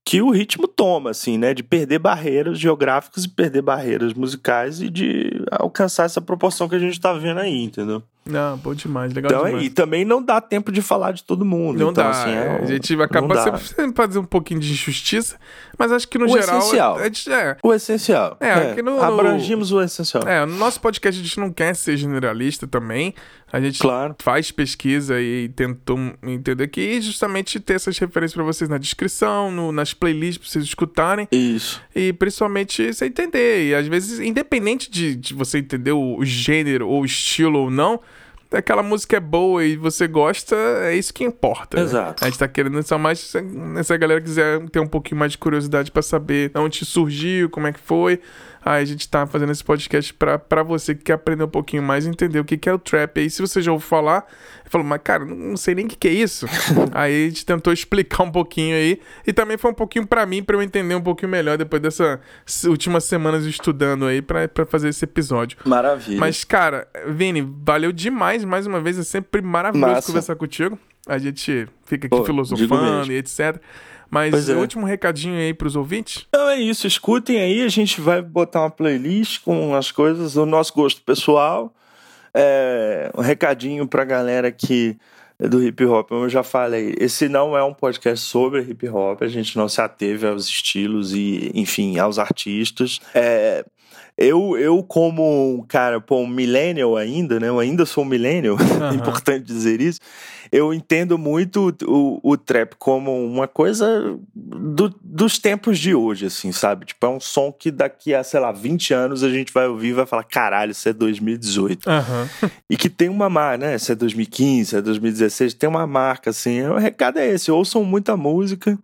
[0.05, 1.53] que o ritmo toma, assim, né?
[1.53, 6.79] De perder barreiras geográficas e perder barreiras musicais e de alcançar essa proporção que a
[6.79, 8.01] gente tá vendo aí, entendeu?
[8.29, 9.65] Não, bom demais, legal então, demais.
[9.65, 11.79] E também não dá tempo de falar de todo mundo.
[11.79, 12.09] Não então, dá.
[12.09, 15.37] Assim, é, a gente acaba sempre fazer um pouquinho de injustiça,
[15.77, 16.59] mas acho que no o geral.
[16.59, 16.99] Essencial.
[16.99, 18.37] É, é, o essencial.
[18.39, 18.81] É, é.
[18.81, 20.23] No, abrangimos o essencial.
[20.27, 23.13] É, no nosso podcast a gente não quer ser generalista também.
[23.51, 24.13] A gente claro.
[24.19, 29.49] faz pesquisa e tentou entender aqui e justamente ter essas referências para vocês na descrição,
[29.49, 31.27] no, nas playlists para vocês escutarem.
[31.31, 31.81] Isso.
[31.95, 33.69] E principalmente você entender.
[33.69, 37.71] E às vezes, independente de, de você entender o, o gênero ou o estilo ou
[37.71, 38.01] não,
[38.51, 41.77] aquela música é boa e você gosta, é isso que importa.
[41.77, 41.83] Né?
[41.83, 42.21] Exato.
[42.23, 42.27] Né?
[42.27, 45.37] A gente tá querendo só mais se a galera quiser ter um pouquinho mais de
[45.37, 48.19] curiosidade para saber onde surgiu, como é que foi.
[48.63, 51.83] Aí a gente tá fazendo esse podcast pra, pra você que quer aprender um pouquinho
[51.83, 53.19] mais e entender o que, que é o trap.
[53.19, 54.25] Aí se você já ouviu falar,
[54.65, 56.45] falou, mas cara, não sei nem o que, que é isso.
[56.93, 58.99] aí a gente tentou explicar um pouquinho aí.
[59.25, 62.19] E também foi um pouquinho para mim, para eu entender um pouquinho melhor depois dessas
[62.65, 65.57] últimas semanas estudando aí para fazer esse episódio.
[65.65, 66.19] Maravilha.
[66.19, 68.97] Mas, cara, Vini, valeu demais mais uma vez.
[68.97, 70.07] É sempre maravilhoso Massa.
[70.07, 70.77] conversar contigo.
[71.07, 73.61] A gente fica aqui Pô, filosofando e etc.
[74.09, 74.55] Mas é.
[74.55, 76.25] último recadinho aí pros ouvintes?
[76.29, 80.45] Então é isso, escutem aí, a gente vai botar uma playlist com as coisas do
[80.45, 81.73] nosso gosto pessoal.
[82.33, 84.97] É, um recadinho pra galera que
[85.39, 88.89] é do hip hop, como eu já falei, esse não é um podcast sobre hip
[88.89, 92.99] hop, a gente não se ateve aos estilos e, enfim, aos artistas.
[93.13, 93.63] É,
[94.17, 97.49] eu, eu como, cara, pô, um millennial ainda, né?
[97.49, 98.89] Eu ainda sou um millennial, uhum.
[98.91, 99.99] é importante dizer isso.
[100.51, 106.51] Eu entendo muito o, o trap como uma coisa do, dos tempos de hoje, assim,
[106.51, 106.85] sabe?
[106.85, 109.89] Tipo, é um som que daqui a, sei lá, 20 anos a gente vai ouvir
[109.89, 111.87] e vai falar, caralho, isso é 2018.
[111.87, 112.49] Uhum.
[112.69, 113.75] E que tem uma marca, né?
[113.75, 116.63] Isso é 2015, isso é 2016, tem uma marca, assim.
[116.63, 118.77] O recado é esse, ouçam muita música.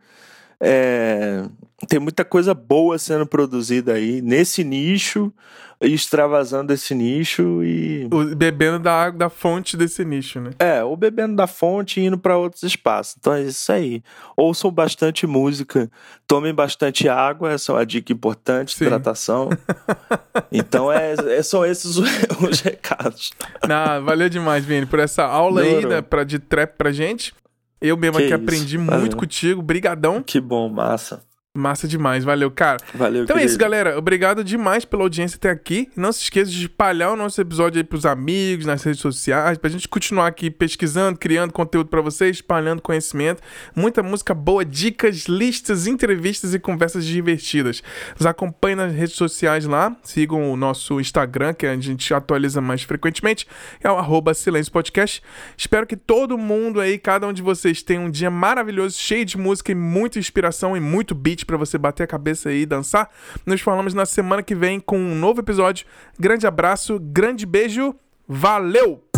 [0.66, 1.44] É,
[1.90, 5.34] tem muita coisa boa sendo produzida aí nesse nicho,
[5.82, 8.08] extravasando esse nicho e.
[8.10, 10.52] O, bebendo da água da fonte desse nicho, né?
[10.58, 13.16] É, ou bebendo da fonte e indo para outros espaços.
[13.20, 14.02] Então é isso aí.
[14.38, 15.92] Ouçam bastante música,
[16.26, 18.86] tomem bastante água, essa é uma dica importante, Sim.
[18.86, 19.50] hidratação.
[20.50, 22.10] então é, é, são esses os,
[22.42, 23.32] os recados.
[23.68, 27.34] Não, valeu demais, Vini, por essa aula aí né, pra, de trap pra gente.
[27.84, 28.42] Eu mesmo que aqui isso.
[28.42, 29.18] aprendi muito Valeu.
[29.18, 29.62] contigo.
[29.62, 30.24] Brigadão.
[30.24, 31.22] Que bom, massa.
[31.56, 32.80] Massa demais, valeu, cara.
[32.96, 33.40] Valeu, Então querido.
[33.40, 33.96] é isso, galera.
[33.96, 35.88] Obrigado demais pela audiência até aqui.
[35.96, 39.70] Não se esqueça de espalhar o nosso episódio aí pros amigos, nas redes sociais, pra
[39.70, 43.40] gente continuar aqui pesquisando, criando conteúdo para vocês, espalhando conhecimento.
[43.76, 47.84] Muita música boa, dicas, listas, entrevistas e conversas divertidas.
[48.18, 52.82] Nos acompanhem nas redes sociais lá, sigam o nosso Instagram, que a gente atualiza mais
[52.82, 53.46] frequentemente,
[53.80, 55.22] é o arroba Silêncio Podcast.
[55.56, 59.38] Espero que todo mundo aí, cada um de vocês, tenha um dia maravilhoso, cheio de
[59.38, 63.10] música e muita inspiração e muito beat para você bater a cabeça e dançar.
[63.46, 65.86] Nos falamos na semana que vem com um novo episódio.
[66.20, 67.96] Grande abraço, grande beijo,
[68.28, 69.13] valeu!